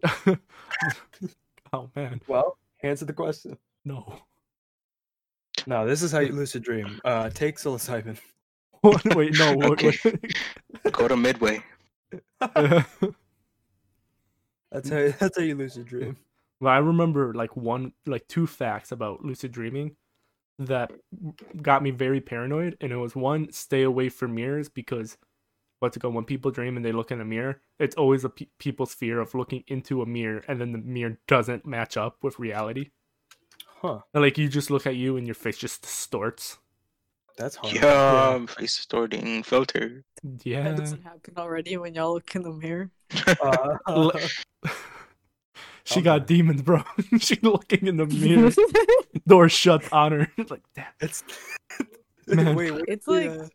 oh 1.72 1.90
man, 1.96 2.20
Well, 2.26 2.58
answer 2.82 3.04
the 3.04 3.12
question. 3.12 3.56
no. 3.84 4.20
No, 5.66 5.86
this 5.86 6.02
is 6.02 6.12
how 6.12 6.18
you 6.18 6.32
lucid 6.34 6.62
dream. 6.62 7.00
Uh, 7.04 7.30
take 7.30 7.56
psilocybin. 7.58 8.18
Wait, 9.14 9.38
no. 9.38 9.54
What, 9.56 9.82
Okay. 9.84 9.96
what- 10.82 10.92
Go 10.92 11.08
to 11.08 11.16
Midway. 11.16 11.62
That's 14.70 14.88
how 14.88 15.08
that's 15.18 15.38
how 15.38 15.42
you 15.44 15.54
lucid 15.54 15.86
dream. 15.86 16.16
Well, 16.60 16.72
I 16.72 16.78
remember 16.78 17.32
like 17.34 17.56
one, 17.56 17.92
like 18.06 18.26
two 18.28 18.46
facts 18.46 18.92
about 18.92 19.24
lucid 19.24 19.52
dreaming 19.52 19.96
that 20.58 20.90
got 21.62 21.82
me 21.82 21.90
very 21.92 22.20
paranoid, 22.20 22.76
and 22.80 22.92
it 22.92 22.96
was 22.96 23.14
one: 23.14 23.52
stay 23.52 23.82
away 23.82 24.08
from 24.08 24.34
mirrors 24.34 24.68
because 24.68 25.16
what's 25.80 25.96
it 25.96 26.00
called? 26.00 26.14
When 26.14 26.24
people 26.24 26.50
dream 26.50 26.76
and 26.76 26.84
they 26.84 26.92
look 26.92 27.10
in 27.10 27.20
a 27.20 27.24
mirror, 27.24 27.60
it's 27.78 27.96
always 27.96 28.24
a 28.24 28.28
pe- 28.28 28.46
people's 28.58 28.94
fear 28.94 29.20
of 29.20 29.34
looking 29.34 29.64
into 29.68 30.02
a 30.02 30.06
mirror 30.06 30.42
and 30.48 30.60
then 30.60 30.72
the 30.72 30.78
mirror 30.78 31.18
doesn't 31.26 31.66
match 31.66 31.96
up 31.96 32.16
with 32.22 32.38
reality. 32.38 32.90
Huh. 33.82 34.00
And, 34.14 34.22
like 34.22 34.38
you 34.38 34.48
just 34.48 34.70
look 34.70 34.86
at 34.86 34.96
you 34.96 35.16
and 35.16 35.26
your 35.26 35.34
face 35.34 35.58
just 35.58 35.82
distorts. 35.82 36.56
That's 37.36 37.56
hard. 37.56 37.74
Yeah, 37.74 38.46
face 38.46 38.76
distorting 38.76 39.42
filter. 39.42 40.04
Yeah. 40.44 40.62
That 40.62 40.76
doesn't 40.78 41.02
happen 41.02 41.34
already 41.36 41.76
when 41.76 41.94
y'all 41.94 42.14
look 42.14 42.34
in 42.34 42.42
the 42.42 42.52
mirror. 42.52 42.90
Uh, 43.26 43.76
Le- 43.88 44.20
she 45.84 46.00
got 46.00 46.22
Okay. 46.22 46.34
demons, 46.36 46.62
bro. 46.62 46.82
she 47.18 47.36
looking 47.42 47.86
in 47.88 47.96
the 47.96 48.06
mirror, 48.06 48.52
door 49.26 49.48
shut 49.48 49.92
on 49.92 50.12
her. 50.12 50.28
like, 50.48 50.62
damn. 50.74 50.86
it's 51.00 51.24
Man. 52.26 52.54
wait, 52.56 52.70
wait, 52.72 52.84
It's 52.88 53.06
like- 53.08 53.24
yeah. 53.26 53.46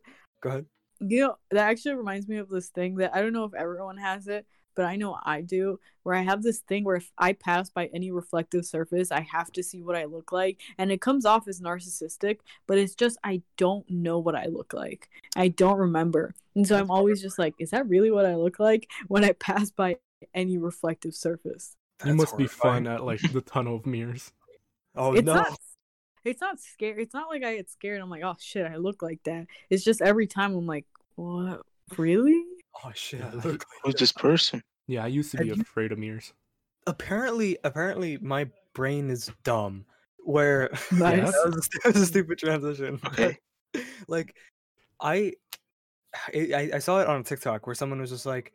Go 0.42 0.50
ahead. 0.50 0.66
You 1.00 1.22
know, 1.22 1.36
that 1.52 1.70
actually 1.70 1.96
reminds 1.96 2.28
me 2.28 2.38
of 2.38 2.50
this 2.50 2.70
thing 2.70 2.96
that 2.96 3.16
I 3.16 3.22
don't 3.22 3.34
know 3.34 3.46
if 3.46 3.54
everyone 3.54 3.98
has 3.98 4.28
it, 4.28 4.46
but 4.76 4.86
I 4.86 4.96
know 4.96 5.18
I 5.24 5.42
do, 5.42 5.80
where 6.04 6.16
I 6.16 6.22
have 6.22 6.42
this 6.42 6.60
thing 6.60 6.86
where 6.86 6.96
if 6.96 7.12
I 7.18 7.34
pass 7.34 7.70
by 7.70 7.90
any 7.94 8.12
reflective 8.12 8.66
surface, 8.66 9.12
I 9.12 9.22
have 9.22 9.52
to 9.52 9.62
see 9.64 9.82
what 9.82 9.98
I 9.98 10.06
look 10.06 10.32
like. 10.32 10.62
And 10.78 10.92
it 10.92 11.02
comes 11.02 11.26
off 11.26 11.48
as 11.48 11.60
narcissistic, 11.60 12.40
but 12.66 12.78
it's 12.78 12.96
just 12.96 13.18
I 13.24 13.42
don't 13.58 13.90
know 13.90 14.20
what 14.20 14.36
I 14.36 14.46
look 14.46 14.74
like. 14.74 15.10
I 15.36 15.50
don't 15.50 15.78
remember. 15.78 16.34
And 16.56 16.66
so 16.66 16.78
I'm 16.78 16.92
always 16.92 17.22
just 17.22 17.38
like, 17.38 17.56
is 17.60 17.72
that 17.72 17.90
really 17.90 18.10
what 18.12 18.26
I 18.26 18.36
look 18.36 18.60
like 18.60 18.90
when 19.08 19.24
I 19.24 19.34
pass 19.34 19.70
by 19.70 19.98
any 20.34 20.58
reflective 20.58 21.14
surface? 21.14 21.76
You 22.06 22.12
That's 22.12 22.18
must 22.18 22.38
be 22.38 22.48
fun 22.48 22.88
at 22.88 23.04
like 23.04 23.20
the 23.34 23.42
tunnel 23.42 23.76
of 23.76 23.86
mirrors. 23.86 24.32
Oh 24.96 25.14
it's 25.14 25.26
no. 25.26 25.36
not 25.36 25.60
it's 26.26 26.42
not 26.42 26.60
scary. 26.60 27.04
It's 27.04 27.14
not 27.14 27.30
like 27.30 27.44
I 27.44 27.56
get 27.58 27.70
scared. 27.70 28.02
I'm 28.02 28.10
like, 28.10 28.24
oh 28.24 28.36
shit, 28.40 28.66
I 28.70 28.76
look 28.78 29.02
like 29.02 29.22
that. 29.24 29.48
It's 29.70 29.84
just 29.84 30.02
every 30.02 30.28
time 30.28 30.56
I'm 30.56 30.66
like, 30.68 30.86
what? 31.16 31.62
Really? 31.98 32.44
Oh 32.84 32.92
shit. 32.94 33.22
I 33.22 33.32
look 33.32 33.46
like 33.46 33.64
Who's 33.84 33.94
that. 33.94 34.00
this 34.00 34.12
person? 34.12 34.62
Yeah, 34.88 35.04
I 35.04 35.08
used 35.08 35.32
to 35.32 35.38
Have 35.38 35.48
be 35.48 35.54
you- 35.56 35.62
afraid 35.62 35.92
of 35.92 35.98
mirrors. 36.00 36.34
apparently 36.88 37.58
apparently 37.64 38.18
my 38.20 38.50
brain 38.74 39.10
is 39.10 39.32
dumb 39.44 39.86
where 40.26 40.70
Nice. 40.92 41.32
that, 41.32 41.44
was 41.46 41.58
a, 41.58 41.80
that 41.84 41.94
was 41.94 42.02
a 42.04 42.06
stupid 42.06 42.38
transition 42.40 43.00
Okay. 43.06 43.38
like 44.08 44.36
I, 45.02 45.34
I 46.34 46.72
i 46.76 46.80
saw 46.80 47.00
it 47.02 47.08
on 47.08 47.24
tiktok 47.24 47.66
where 47.68 47.76
someone 47.76 48.00
was 48.02 48.10
just 48.10 48.26
like 48.26 48.54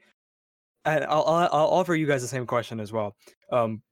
and 0.85 1.05
I'll, 1.05 1.25
I'll 1.25 1.49
i'll 1.53 1.69
offer 1.79 1.95
you 1.95 2.07
guys 2.07 2.23
the 2.23 2.29
same 2.29 2.47
question 2.47 2.81
as 2.81 2.93
well 2.93 3.15
um 3.53 3.83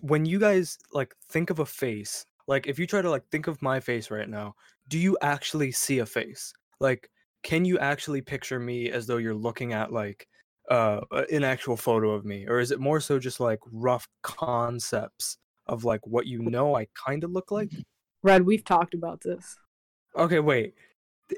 when 0.00 0.24
you 0.24 0.38
guys 0.38 0.78
like 0.92 1.14
think 1.30 1.50
of 1.50 1.58
a 1.60 1.66
face 1.66 2.24
like 2.48 2.66
if 2.66 2.78
you 2.78 2.86
try 2.86 3.00
to 3.02 3.10
like 3.10 3.26
think 3.30 3.46
of 3.46 3.60
my 3.62 3.80
face 3.80 4.10
right 4.10 4.28
now 4.28 4.54
do 4.88 4.98
you 4.98 5.16
actually 5.22 5.70
see 5.72 5.98
a 6.00 6.06
face 6.06 6.52
like 6.80 7.08
can 7.42 7.64
you 7.64 7.78
actually 7.78 8.20
picture 8.20 8.58
me 8.58 8.90
as 8.90 9.06
though 9.06 9.16
you're 9.16 9.34
looking 9.34 9.72
at 9.72 9.92
like 9.92 10.26
uh 10.70 11.00
an 11.30 11.44
actual 11.44 11.76
photo 11.76 12.10
of 12.10 12.24
me 12.24 12.46
or 12.46 12.58
is 12.60 12.70
it 12.70 12.80
more 12.80 13.00
so 13.00 13.18
just 13.18 13.40
like 13.40 13.58
rough 13.72 14.06
concepts 14.22 15.38
of 15.66 15.84
like 15.84 16.04
what 16.06 16.26
you 16.26 16.40
know 16.42 16.74
i 16.76 16.86
kind 17.06 17.24
of 17.24 17.30
look 17.30 17.50
like 17.50 17.70
Red, 18.24 18.46
we've 18.46 18.64
talked 18.64 18.94
about 18.94 19.20
this. 19.22 19.56
okay 20.16 20.38
wait 20.38 20.74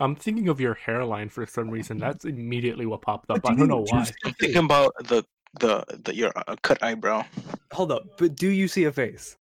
I'm 0.01 0.17
thinking 0.17 0.49
of 0.49 0.61
your 0.61 0.75
hairline 0.75 1.29
for 1.29 1.47
some 1.47 1.71
reason. 1.71 1.99
That's 1.99 2.25
immediately 2.25 2.85
what 2.85 3.01
popped 3.03 3.29
But 3.29 3.37
up. 3.37 3.43
do 3.45 3.53
I 3.53 3.55
don't 3.55 3.69
know 3.69 3.85
why. 3.89 4.03
see 4.05 4.13
a 4.25 4.29
I'm 4.29 4.35
thinking 4.35 4.65
about 4.65 4.93
the 5.05 5.25
the, 5.61 5.85
the 6.03 6.15
your 6.17 6.33
uh, 6.35 6.57
cut 6.63 6.83
eyebrow. 6.83 7.25
hold 7.71 7.93
up 7.93 8.03
but 8.19 8.35
do 8.35 8.49
you 8.49 8.67
see 8.67 8.85
a 8.85 8.93
face 8.93 9.37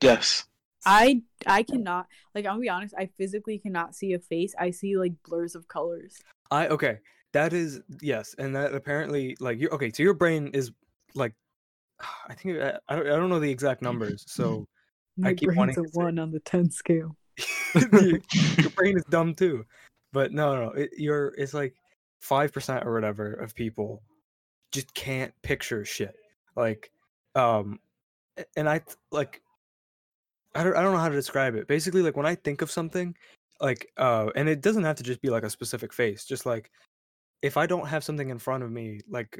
Yes. 0.00 0.44
I 0.86 1.22
I 1.46 1.62
cannot 1.62 2.06
like 2.34 2.44
I'm 2.44 2.52
gonna 2.52 2.60
be 2.60 2.68
honest, 2.68 2.94
I 2.96 3.06
physically 3.06 3.58
cannot 3.58 3.94
see 3.94 4.12
a 4.12 4.18
face. 4.18 4.54
I 4.58 4.70
see 4.70 4.96
like 4.96 5.12
blurs 5.26 5.54
of 5.54 5.68
colors. 5.68 6.16
I 6.50 6.68
okay. 6.68 6.98
That 7.32 7.52
is 7.52 7.80
yes, 8.00 8.34
and 8.38 8.54
that 8.54 8.74
apparently 8.74 9.36
like 9.40 9.58
you 9.58 9.68
okay. 9.70 9.90
So 9.92 10.02
your 10.02 10.14
brain 10.14 10.48
is 10.54 10.70
like, 11.14 11.34
I 12.28 12.34
think 12.34 12.60
I, 12.60 12.78
I 12.88 12.96
don't 12.96 13.06
I 13.06 13.16
don't 13.16 13.28
know 13.28 13.40
the 13.40 13.50
exact 13.50 13.82
numbers. 13.88 14.24
So 14.26 14.66
My 15.16 15.34
keep 15.34 15.48
brain's 15.48 15.58
wanting 15.58 15.78
a 15.78 15.88
one 15.92 16.18
on 16.18 16.30
the 16.30 16.40
ten 16.40 16.70
scale. 16.70 17.16
your, 17.74 18.20
your 18.58 18.70
brain 18.76 18.96
is 18.96 19.04
dumb 19.10 19.34
too. 19.34 19.64
But 20.12 20.32
no, 20.32 20.54
no, 20.54 20.70
it, 20.70 20.90
you're 20.96 21.34
it's 21.36 21.54
like 21.54 21.74
five 22.20 22.52
percent 22.52 22.86
or 22.86 22.94
whatever 22.94 23.32
of 23.32 23.54
people 23.54 24.00
just 24.74 24.92
can't 24.94 25.32
picture 25.42 25.84
shit. 25.84 26.14
Like, 26.56 26.90
um, 27.34 27.78
and 28.56 28.68
I 28.68 28.82
like, 29.10 29.40
I 30.54 30.64
don't 30.64 30.76
I 30.76 30.82
don't 30.82 30.92
know 30.92 30.98
how 30.98 31.08
to 31.08 31.14
describe 31.14 31.54
it. 31.54 31.66
Basically, 31.68 32.02
like 32.02 32.16
when 32.16 32.26
I 32.26 32.34
think 32.34 32.62
of 32.62 32.70
something, 32.70 33.14
like 33.60 33.90
uh, 33.96 34.30
and 34.36 34.48
it 34.48 34.60
doesn't 34.60 34.84
have 34.84 34.96
to 34.96 35.02
just 35.02 35.22
be 35.22 35.30
like 35.30 35.44
a 35.44 35.50
specific 35.50 35.92
face. 35.92 36.24
Just 36.24 36.46
like 36.46 36.70
if 37.42 37.56
I 37.56 37.66
don't 37.66 37.88
have 37.88 38.04
something 38.04 38.30
in 38.30 38.38
front 38.38 38.62
of 38.62 38.70
me, 38.70 39.00
like 39.08 39.38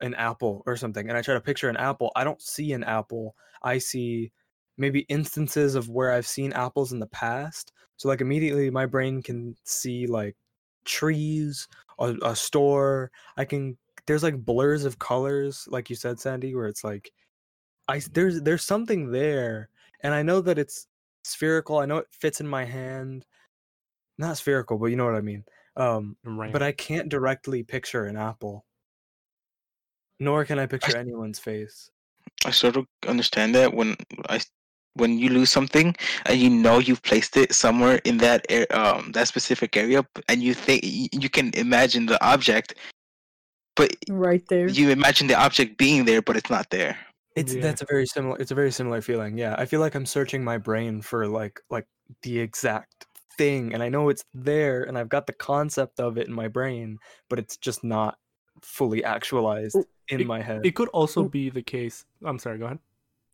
an 0.00 0.14
apple 0.14 0.62
or 0.66 0.76
something, 0.76 1.08
and 1.08 1.16
I 1.18 1.22
try 1.22 1.34
to 1.34 1.40
picture 1.40 1.68
an 1.68 1.76
apple, 1.76 2.12
I 2.16 2.24
don't 2.24 2.40
see 2.42 2.72
an 2.72 2.84
apple. 2.84 3.34
I 3.62 3.78
see 3.78 4.32
maybe 4.76 5.00
instances 5.08 5.74
of 5.74 5.88
where 5.88 6.12
I've 6.12 6.26
seen 6.26 6.52
apples 6.52 6.92
in 6.92 6.98
the 6.98 7.06
past. 7.06 7.72
So 7.96 8.08
like 8.08 8.20
immediately 8.20 8.70
my 8.70 8.86
brain 8.86 9.22
can 9.22 9.56
see 9.64 10.06
like 10.06 10.36
trees, 10.84 11.68
a, 11.98 12.16
a 12.22 12.36
store. 12.36 13.10
I 13.36 13.44
can 13.44 13.76
there's 14.06 14.22
like 14.22 14.44
blurs 14.44 14.84
of 14.84 14.98
colors, 14.98 15.66
like 15.70 15.88
you 15.90 15.96
said, 15.96 16.20
Sandy, 16.20 16.54
where 16.54 16.66
it's 16.66 16.84
like 16.84 17.10
I 17.88 18.00
there's 18.12 18.42
there's 18.42 18.64
something 18.64 19.10
there, 19.10 19.68
and 20.04 20.14
I 20.14 20.22
know 20.22 20.40
that 20.42 20.58
it's 20.58 20.86
spherical. 21.24 21.78
I 21.78 21.86
know 21.86 21.96
it 21.96 22.06
fits 22.12 22.40
in 22.40 22.46
my 22.46 22.64
hand. 22.64 23.24
Not 24.18 24.36
spherical, 24.36 24.78
but 24.78 24.86
you 24.86 24.96
know 24.96 25.06
what 25.06 25.16
I 25.16 25.22
mean. 25.22 25.44
Um, 25.76 26.16
Right. 26.22 26.52
but 26.52 26.62
I 26.62 26.70
can't 26.70 27.08
directly 27.08 27.64
picture 27.64 28.04
an 28.04 28.16
apple. 28.16 28.64
Nor 30.20 30.44
can 30.44 30.60
I 30.60 30.66
picture 30.66 30.96
anyone's 30.96 31.40
face. 31.40 31.90
I 32.44 32.50
sort 32.50 32.76
of 32.76 32.86
understand 33.08 33.54
that 33.56 33.74
when 33.74 33.96
I 34.28 34.40
when 34.94 35.18
you 35.18 35.28
lose 35.30 35.50
something 35.50 35.96
and 36.26 36.38
you 36.38 36.48
know 36.48 36.78
you've 36.78 37.02
placed 37.02 37.36
it 37.36 37.52
somewhere 37.52 38.00
in 38.04 38.18
that 38.18 38.46
air, 38.48 38.66
um 38.70 39.10
that 39.12 39.26
specific 39.26 39.76
area 39.76 40.06
and 40.28 40.40
you 40.40 40.54
think 40.54 40.82
you 40.84 41.28
can 41.28 41.50
imagine 41.54 42.06
the 42.06 42.22
object 42.24 42.76
but 43.74 43.90
Right 44.08 44.46
there. 44.46 44.68
you 44.68 44.90
imagine 44.90 45.26
the 45.26 45.34
object 45.34 45.78
being 45.78 46.04
there 46.04 46.22
but 46.22 46.36
it's 46.36 46.50
not 46.50 46.70
there 46.70 46.96
It's 47.36 47.54
Yeah. 47.54 47.62
that's 47.62 47.82
a 47.82 47.86
very 47.86 48.06
similar. 48.06 48.38
It's 48.38 48.50
a 48.50 48.54
very 48.54 48.70
similar 48.70 49.00
feeling. 49.00 49.36
Yeah, 49.38 49.54
I 49.58 49.66
feel 49.66 49.80
like 49.80 49.94
I'm 49.94 50.06
searching 50.06 50.44
my 50.44 50.58
brain 50.58 51.02
for 51.02 51.26
like 51.26 51.60
like 51.70 51.86
the 52.22 52.38
exact 52.38 53.06
thing, 53.36 53.74
and 53.74 53.82
I 53.82 53.88
know 53.88 54.08
it's 54.08 54.24
there, 54.32 54.84
and 54.84 54.96
I've 54.96 55.08
got 55.08 55.26
the 55.26 55.32
concept 55.32 56.00
of 56.00 56.16
it 56.18 56.28
in 56.28 56.32
my 56.32 56.48
brain, 56.48 56.98
but 57.28 57.38
it's 57.38 57.56
just 57.56 57.82
not 57.82 58.18
fully 58.62 59.02
actualized 59.04 59.76
in 60.08 60.26
my 60.26 60.40
head. 60.40 60.64
it 60.64 60.74
could 60.74 60.88
also 60.88 61.24
mm. 61.24 61.30
be 61.30 61.50
the 61.50 61.62
case. 61.62 62.04
I'm 62.24 62.38
sorry. 62.38 62.58
Go 62.58 62.66
ahead. 62.66 62.78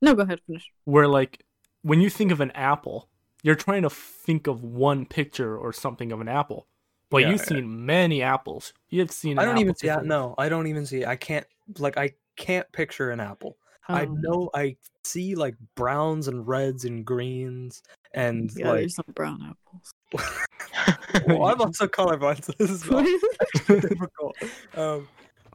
No, 0.00 0.14
go 0.14 0.22
ahead, 0.22 0.40
finish. 0.46 0.70
Where 0.84 1.06
like 1.08 1.44
when 1.82 2.00
you 2.00 2.08
think 2.10 2.32
of 2.32 2.40
an 2.40 2.50
apple, 2.52 3.08
you're 3.42 3.54
trying 3.54 3.82
to 3.82 3.90
think 3.90 4.46
of 4.46 4.62
one 4.62 5.06
picture 5.06 5.56
or 5.56 5.72
something 5.72 6.12
of 6.12 6.20
an 6.20 6.28
apple. 6.28 6.66
But 7.10 7.18
Yeah, 7.22 7.30
you've 7.30 7.40
yeah. 7.40 7.46
seen 7.46 7.86
many 7.86 8.22
apples. 8.22 8.72
You've 8.88 9.10
seen. 9.10 9.38
I 9.38 9.44
don't 9.44 9.58
even 9.58 9.70
apple 9.70 9.78
see. 9.80 9.86
that. 9.88 10.04
No, 10.04 10.34
I 10.38 10.48
don't 10.48 10.68
even 10.68 10.86
see. 10.86 11.04
I 11.04 11.16
can't 11.16 11.46
like 11.78 11.98
I 11.98 12.12
can't 12.36 12.70
picture 12.72 13.10
an 13.10 13.20
apple. 13.20 13.58
I 13.94 14.04
Um, 14.04 14.20
know 14.20 14.50
I 14.54 14.76
see 15.04 15.34
like 15.34 15.56
browns 15.76 16.28
and 16.28 16.46
reds 16.46 16.84
and 16.84 17.04
greens 17.04 17.82
and 18.14 18.50
Yeah, 18.56 18.68
like. 18.70 18.80
there's 18.80 18.94
some 18.96 19.04
brown 19.14 19.42
apples. 19.42 19.92
well, 21.26 21.44
I'm 21.46 21.60
also 21.60 21.86
colorblind, 21.86 22.44
so 22.44 22.52
this 22.58 22.70
is 22.70 22.82
difficult. 23.66 24.36
Um, 24.76 25.08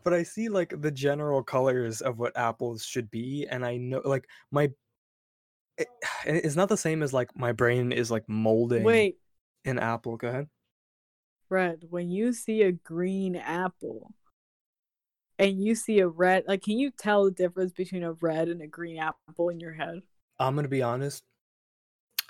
but 0.04 0.14
I 0.14 0.24
see 0.24 0.50
like 0.50 0.74
the 0.82 0.92
general 0.92 1.44
colors 1.44 2.02
of 2.02 2.20
what 2.20 2.38
apples 2.38 2.84
should 2.86 3.10
be, 3.12 3.48
and 3.50 3.66
I 3.66 3.78
know 3.78 4.02
like 4.06 4.26
my 4.52 4.70
it, 5.78 5.88
it's 6.26 6.56
not 6.56 6.70
the 6.70 6.78
same 6.78 7.04
as 7.04 7.14
like 7.14 7.30
my 7.36 7.52
brain 7.52 7.92
is 7.92 8.12
like 8.12 8.24
molding 8.28 8.84
Wait, 8.84 9.18
an 9.66 9.80
apple. 9.80 10.18
Go 10.18 10.28
ahead. 10.30 10.48
Red. 11.50 11.84
when 11.90 12.10
you 12.10 12.34
see 12.34 12.64
a 12.64 12.72
green 12.72 13.36
apple 13.36 14.12
and 15.40 15.64
you 15.64 15.76
see 15.76 16.00
a 16.00 16.08
red, 16.08 16.46
like, 16.48 16.64
can 16.64 16.78
you 16.78 16.92
tell 16.92 17.26
the 17.26 17.32
difference 17.32 17.74
between 17.74 18.04
a 18.04 18.14
red 18.14 18.48
and 18.48 18.62
a 18.62 18.68
green 18.68 18.98
apple 19.00 19.50
in 19.50 19.60
your 19.60 19.74
head? 19.74 20.02
I'm 20.40 20.56
gonna 20.56 20.68
be 20.68 20.82
honest. 20.82 21.24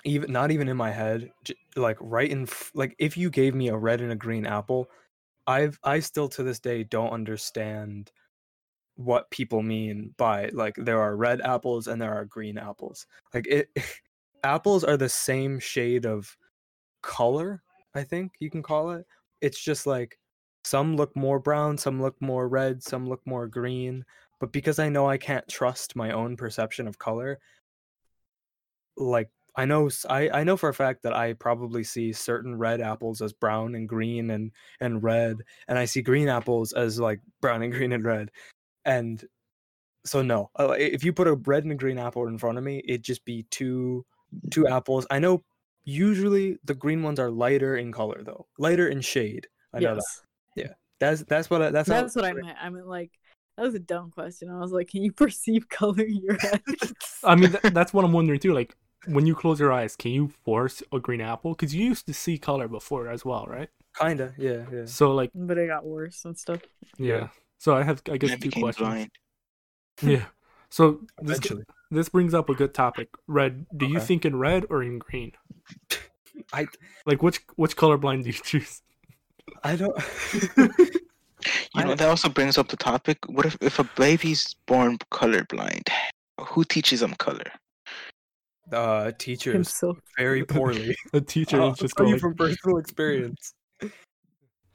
Even 0.04 0.30
not 0.30 0.50
even 0.50 0.68
in 0.68 0.76
my 0.76 0.90
head, 0.90 1.32
like 1.74 1.96
right 2.00 2.30
in 2.30 2.46
like 2.74 2.94
if 2.98 3.16
you 3.16 3.30
gave 3.30 3.54
me 3.54 3.68
a 3.68 3.76
red 3.76 4.00
and 4.00 4.12
a 4.12 4.16
green 4.16 4.46
apple, 4.46 4.88
I've 5.46 5.78
I 5.82 6.00
still 6.00 6.28
to 6.30 6.42
this 6.42 6.60
day 6.60 6.84
don't 6.84 7.10
understand 7.10 8.12
what 8.96 9.30
people 9.30 9.62
mean 9.62 10.14
by 10.16 10.48
like 10.52 10.74
there 10.76 11.00
are 11.00 11.16
red 11.16 11.40
apples 11.42 11.86
and 11.86 12.00
there 12.00 12.14
are 12.14 12.24
green 12.24 12.58
apples. 12.58 13.06
Like 13.34 13.46
it 13.48 13.68
apples 14.44 14.84
are 14.84 14.96
the 14.96 15.08
same 15.08 15.58
shade 15.58 16.06
of 16.06 16.36
color, 17.02 17.62
I 17.94 18.04
think 18.04 18.32
you 18.40 18.50
can 18.50 18.62
call 18.62 18.92
it. 18.92 19.06
It's 19.40 19.60
just 19.60 19.86
like 19.86 20.18
some 20.66 20.96
look 20.96 21.14
more 21.16 21.38
brown, 21.38 21.78
some 21.78 22.02
look 22.02 22.20
more 22.20 22.48
red, 22.48 22.82
some 22.82 23.08
look 23.08 23.20
more 23.24 23.46
green, 23.46 24.04
but 24.40 24.52
because 24.52 24.78
I 24.78 24.88
know 24.88 25.08
I 25.08 25.16
can't 25.16 25.46
trust 25.48 25.96
my 25.96 26.10
own 26.10 26.36
perception 26.36 26.88
of 26.88 26.98
color, 26.98 27.38
like 28.96 29.30
I 29.54 29.64
know 29.64 29.88
I, 30.08 30.28
I 30.30 30.44
know 30.44 30.56
for 30.56 30.68
a 30.68 30.74
fact 30.74 31.02
that 31.04 31.14
I 31.14 31.34
probably 31.34 31.84
see 31.84 32.12
certain 32.12 32.58
red 32.58 32.80
apples 32.80 33.22
as 33.22 33.32
brown 33.32 33.74
and 33.74 33.88
green 33.88 34.30
and 34.30 34.52
and 34.80 35.02
red 35.02 35.38
and 35.68 35.78
I 35.78 35.84
see 35.86 36.02
green 36.02 36.28
apples 36.28 36.72
as 36.72 36.98
like 37.00 37.20
brown 37.40 37.62
and 37.62 37.72
green 37.72 37.92
and 37.92 38.04
red 38.04 38.30
and 38.84 39.24
so 40.04 40.22
no 40.22 40.50
uh, 40.58 40.74
if 40.78 41.04
you 41.04 41.12
put 41.12 41.28
a 41.28 41.34
red 41.34 41.64
and 41.64 41.72
a 41.72 41.76
green 41.76 41.98
apple 41.98 42.26
in 42.26 42.38
front 42.38 42.58
of 42.58 42.64
me 42.64 42.82
it'd 42.86 43.02
just 43.02 43.24
be 43.24 43.46
two 43.50 44.04
two 44.50 44.66
apples. 44.66 45.06
I 45.10 45.20
know 45.20 45.42
usually 45.84 46.58
the 46.64 46.74
green 46.74 47.02
ones 47.02 47.20
are 47.20 47.30
lighter 47.30 47.76
in 47.76 47.92
color 47.92 48.22
though 48.24 48.46
lighter 48.58 48.88
in 48.88 49.00
shade 49.00 49.46
I 49.72 49.80
know 49.80 49.94
that 49.94 50.25
yes. 50.56 50.74
that's 51.00 51.22
that's 51.24 51.50
what 51.50 51.62
I, 51.62 51.70
that's, 51.70 51.88
That's 51.88 52.16
what 52.16 52.24
I 52.24 52.32
meant. 52.32 52.56
I 52.60 52.68
meant, 52.70 52.86
like, 52.88 53.12
that 53.56 53.62
was 53.64 53.74
a 53.74 53.78
dumb 53.78 54.10
question. 54.10 54.50
I 54.50 54.58
was 54.58 54.72
like, 54.72 54.88
can 54.88 55.02
you 55.02 55.12
perceive 55.24 55.68
color 55.68 56.02
in 56.02 56.16
your 56.22 56.38
head? 56.40 56.62
I 57.24 57.34
mean, 57.36 57.52
th- 57.52 57.72
that's 57.74 57.92
what 57.94 58.04
I'm 58.04 58.12
wondering 58.12 58.40
too. 58.40 58.52
Like, 58.54 58.74
when 59.06 59.26
you 59.26 59.34
close 59.34 59.60
your 59.60 59.72
eyes, 59.72 59.94
can 59.96 60.10
you 60.10 60.28
force 60.44 60.82
a 60.92 60.98
green 60.98 61.20
apple? 61.20 61.52
Because 61.54 61.74
you 61.74 61.84
used 61.84 62.06
to 62.06 62.14
see 62.14 62.38
color 62.38 62.66
before 62.68 63.08
as 63.08 63.24
well, 63.24 63.46
right? 63.46 63.68
kinda 63.98 64.34
yeah 64.36 64.66
yeah 64.70 64.84
So, 64.84 65.14
like, 65.14 65.30
but 65.34 65.56
it 65.56 65.68
got 65.68 65.86
worse 65.86 66.24
and 66.26 66.36
stuff. 66.36 66.60
yeah. 66.98 67.28
So 67.58 67.74
I 67.74 67.82
have, 67.82 68.02
I 68.12 68.18
guess, 68.18 68.32
I 68.32 68.34
two 68.34 68.40
became 68.50 68.62
questions. 68.62 68.86
blind. 68.88 69.10
Yeah. 70.02 70.26
So 70.68 71.00
this 71.22 71.38
eventually 71.38 71.64
this 71.90 72.08
brings 72.10 72.34
up 72.34 72.50
a 72.50 72.54
good 72.54 72.74
topic. 72.74 73.08
Red. 73.26 73.64
Do 73.74 73.86
you 73.86 74.00
think 74.00 74.26
in 74.26 74.36
red 74.36 74.66
or 74.68 74.82
in 74.82 74.98
green? 74.98 75.32
I 76.52 76.66
Like, 77.06 77.22
which 77.22 77.40
which 77.56 77.76
colorblind 77.76 78.24
do 78.24 78.28
you 78.28 78.34
choose? 78.34 78.82
I 79.64 79.76
don't 79.76 79.96
You 81.76 81.84
know, 81.84 81.94
that 81.94 82.08
also 82.08 82.28
brings 82.28 82.58
up 82.58 82.68
the 82.68 82.76
topic. 82.76 83.18
What 83.28 83.46
if, 83.46 83.56
if 83.60 83.78
a 83.78 83.84
baby's 83.96 84.54
born 84.66 84.98
colorblind? 85.12 85.88
Who 86.40 86.64
teaches 86.64 87.00
them 87.00 87.14
color? 87.14 87.50
uh 88.72 89.12
teachers 89.16 89.52
Himself. 89.54 89.96
very 90.18 90.44
poorly 90.54 90.96
The 91.12 91.20
teacher 91.20 91.60
I'll 91.62 91.72
is 91.72 91.78
just 91.78 91.94
tell 91.96 92.06
going. 92.06 92.14
you 92.14 92.18
from 92.20 92.34
personal 92.34 92.78
experience 92.78 93.54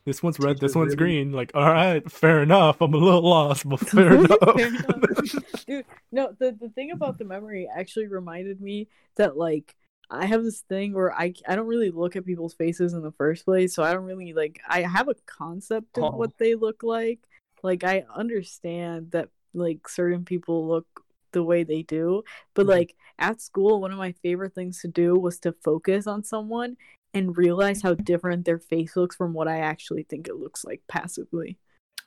This 0.05 0.23
one's 0.23 0.39
red. 0.39 0.57
This 0.59 0.73
one's 0.73 0.95
really- 0.95 0.97
green. 0.97 1.31
Like, 1.31 1.51
all 1.53 1.61
right, 1.71 2.09
fair 2.11 2.41
enough. 2.41 2.81
I'm 2.81 2.91
a 2.93 2.97
little 2.97 3.21
lost, 3.21 3.69
but 3.69 3.79
fair 3.81 4.13
enough. 4.15 4.39
Fair 4.55 4.67
enough. 4.67 5.65
Dude, 5.67 5.85
no, 6.11 6.33
the, 6.39 6.57
the 6.59 6.69
thing 6.69 6.89
about 6.91 7.19
the 7.19 7.23
memory 7.25 7.69
actually 7.71 8.07
reminded 8.07 8.59
me 8.61 8.87
that 9.17 9.37
like 9.37 9.75
I 10.11 10.25
have 10.25 10.43
this 10.43 10.59
thing 10.61 10.93
where 10.93 11.13
I 11.13 11.33
I 11.47 11.55
don't 11.55 11.67
really 11.67 11.89
look 11.91 12.15
at 12.15 12.25
people's 12.25 12.53
faces 12.53 12.93
in 12.93 13.01
the 13.01 13.13
first 13.13 13.45
place, 13.45 13.73
so 13.73 13.81
I 13.83 13.93
don't 13.93 14.03
really 14.05 14.33
like 14.33 14.59
I 14.67 14.81
have 14.81 15.07
a 15.07 15.15
concept 15.25 15.97
of 15.97 16.03
Oh. 16.03 16.17
what 16.17 16.37
they 16.37 16.55
look 16.55 16.83
like. 16.83 17.19
Like 17.63 17.83
I 17.83 18.03
understand 18.13 19.11
that 19.11 19.29
like 19.53 19.87
certain 19.87 20.25
people 20.25 20.67
look 20.67 20.85
the 21.31 21.43
way 21.43 21.63
they 21.63 21.81
do, 21.83 22.23
but 22.53 22.65
Mhm. 22.65 22.69
like 22.69 22.95
at 23.17 23.39
school 23.41 23.79
one 23.81 23.91
of 23.91 23.97
my 23.97 24.11
favorite 24.11 24.53
things 24.53 24.81
to 24.81 24.87
do 24.89 25.15
was 25.15 25.39
to 25.39 25.53
focus 25.63 26.05
on 26.07 26.23
someone 26.23 26.75
and 27.13 27.37
realize 27.37 27.81
how 27.81 27.93
different 27.93 28.45
their 28.45 28.59
face 28.59 28.95
looks 28.97 29.15
from 29.15 29.33
what 29.33 29.47
I 29.47 29.59
actually 29.59 30.03
think 30.03 30.27
it 30.27 30.35
looks 30.35 30.65
like 30.65 30.81
passively. 30.87 31.57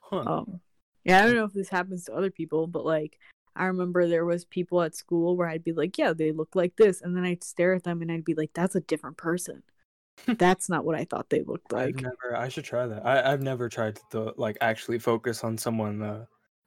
huh 0.00 0.18
Um, 0.26 0.60
yeah, 1.04 1.20
I 1.20 1.26
don't 1.26 1.36
know 1.36 1.44
if 1.44 1.52
this 1.54 1.68
happens 1.70 2.04
to 2.04 2.14
other 2.14 2.30
people, 2.30 2.66
but 2.66 2.84
like 2.84 3.18
I 3.56 3.66
remember 3.66 4.06
there 4.08 4.24
was 4.24 4.44
people 4.44 4.82
at 4.82 4.94
school 4.94 5.36
where 5.36 5.48
I'd 5.48 5.64
be 5.64 5.72
like, 5.72 5.98
yeah, 5.98 6.12
they 6.12 6.32
look 6.32 6.54
like 6.56 6.76
this, 6.76 7.00
and 7.02 7.16
then 7.16 7.24
I'd 7.24 7.44
stare 7.44 7.74
at 7.74 7.84
them 7.84 8.02
and 8.02 8.10
I'd 8.12 8.24
be 8.24 8.34
like, 8.34 8.52
that's 8.54 8.74
a 8.76 8.80
different 8.80 9.16
person. 9.16 9.62
that's 10.38 10.68
not 10.70 10.84
what 10.86 10.96
I 10.96 11.04
thought 11.06 11.30
they 11.30 11.42
looked 11.42 11.72
I've 11.76 11.94
like. 11.94 11.94
never. 11.94 12.36
I 12.36 12.48
should 12.48 12.64
try 12.64 12.86
that. 12.86 13.04
I, 13.04 13.32
I've 13.32 13.42
never 13.42 13.68
tried 13.68 13.98
to 14.10 14.32
like 14.36 14.56
actually 14.60 14.98
focus 14.98 15.42
on 15.44 15.58
someone. 15.58 16.02
Uh, 16.02 16.26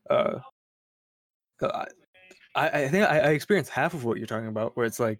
uh, 0.10 0.39
uh, 1.62 1.86
I 2.56 2.69
I 2.84 2.89
think 2.89 3.06
I, 3.10 3.19
I 3.19 3.30
experienced 3.32 3.71
half 3.71 3.93
of 3.93 4.06
what 4.06 4.17
you're 4.17 4.28
talking 4.28 4.47
about, 4.50 4.78
where 4.78 4.86
it's 4.86 5.00
like 5.02 5.19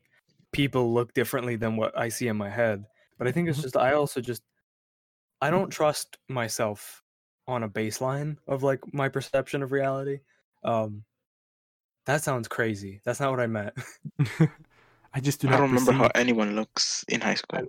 people 0.54 0.94
look 0.94 1.14
differently 1.14 1.58
than 1.58 1.78
what 1.78 1.98
I 1.98 2.10
see 2.10 2.28
in 2.28 2.38
my 2.38 2.50
head. 2.50 2.86
But 3.18 3.28
I 3.28 3.32
think 3.32 3.50
it's 3.50 3.60
Mhm. 3.60 3.64
just 3.64 3.78
I 3.78 3.94
also 3.94 4.22
just 4.22 4.44
I 5.42 5.50
don't 5.52 5.70
trust 5.72 6.18
myself 6.30 7.04
on 7.48 7.64
a 7.64 7.70
baseline 7.70 8.38
of 8.48 8.64
like 8.64 8.82
my 8.94 9.10
perception 9.10 9.64
of 9.64 9.72
reality. 9.72 10.20
Um, 10.64 11.04
that 12.08 12.24
sounds 12.24 12.48
crazy. 12.48 13.02
That's 13.06 13.20
not 13.20 13.32
what 13.32 13.40
I 13.40 13.48
meant. 13.48 13.74
I 15.14 15.20
just 15.20 15.42
do 15.42 15.48
I 15.48 15.52
not 15.52 15.58
don't 15.58 15.70
remember 15.72 15.92
how 15.92 16.10
anyone 16.16 16.56
looks 16.56 17.06
in 17.08 17.22
high 17.22 17.36
school. 17.36 17.68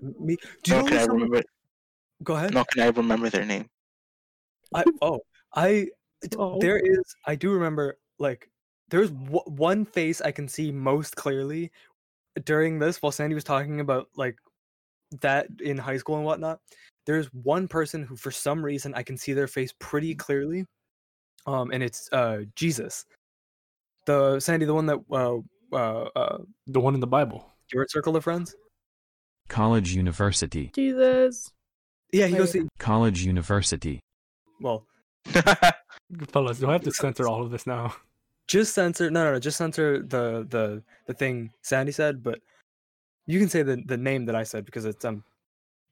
Me? 0.00 0.36
Do 0.62 0.70
you 0.70 0.76
Nor 0.76 0.82
know 0.82 0.88
can 0.88 0.98
I 0.98 1.02
remember. 1.04 1.42
Go 2.22 2.34
ahead. 2.36 2.54
Nor 2.54 2.64
can 2.66 2.82
I 2.82 2.88
remember 2.88 3.30
their 3.30 3.44
name. 3.44 3.68
I 4.74 4.84
oh 5.02 5.20
I 5.54 5.88
Oh. 6.38 6.58
there 6.58 6.78
is 6.78 7.02
I 7.26 7.34
do 7.34 7.52
remember 7.52 7.98
like 8.18 8.50
there's 8.88 9.10
w- 9.10 9.42
one 9.46 9.84
face 9.84 10.20
I 10.20 10.30
can 10.30 10.48
see 10.48 10.70
most 10.72 11.16
clearly 11.16 11.70
during 12.44 12.78
this 12.78 13.02
while 13.02 13.12
Sandy 13.12 13.34
was 13.34 13.44
talking 13.44 13.80
about 13.80 14.08
like 14.16 14.36
that 15.20 15.48
in 15.62 15.78
high 15.78 15.98
school 15.98 16.16
and 16.16 16.24
whatnot. 16.24 16.60
There's 17.06 17.26
one 17.32 17.68
person 17.68 18.02
who 18.02 18.16
for 18.16 18.30
some 18.30 18.64
reason 18.64 18.94
I 18.94 19.02
can 19.02 19.16
see 19.16 19.32
their 19.32 19.46
face 19.46 19.72
pretty 19.78 20.14
clearly, 20.14 20.64
um, 21.46 21.70
and 21.70 21.82
it's 21.82 22.08
uh 22.12 22.44
Jesus, 22.56 23.04
the 24.06 24.40
Sandy, 24.40 24.66
the 24.66 24.74
one 24.74 24.86
that 24.86 24.98
uh 25.10 25.38
uh, 25.72 26.08
uh 26.16 26.38
the 26.66 26.80
one 26.80 26.94
in 26.94 27.00
the 27.00 27.06
Bible. 27.06 27.46
your 27.72 27.86
circle 27.88 28.16
of 28.16 28.24
friends. 28.24 28.54
College 29.48 29.94
University. 29.94 30.70
Jesus. 30.74 31.52
Yeah, 32.12 32.26
he 32.26 32.36
goes. 32.36 32.52
To, 32.52 32.68
College 32.78 33.24
University. 33.24 34.00
well, 34.60 34.86
Fellas, 36.28 36.58
do 36.58 36.68
I 36.68 36.72
have 36.72 36.82
to 36.82 36.92
censor 36.92 37.28
all 37.28 37.42
of 37.42 37.50
this 37.50 37.66
now? 37.66 37.94
just 38.46 38.74
censor 38.74 39.10
no 39.10 39.24
no 39.24 39.32
no 39.32 39.38
just 39.38 39.56
censor 39.56 40.02
the 40.02 40.46
the 40.50 40.82
the 41.06 41.14
thing 41.14 41.50
sandy 41.62 41.92
said 41.92 42.22
but 42.22 42.40
you 43.26 43.38
can 43.38 43.48
say 43.48 43.62
the 43.62 43.82
the 43.86 43.96
name 43.96 44.26
that 44.26 44.34
i 44.34 44.42
said 44.42 44.66
because 44.66 44.84
it's 44.84 45.04
um 45.04 45.24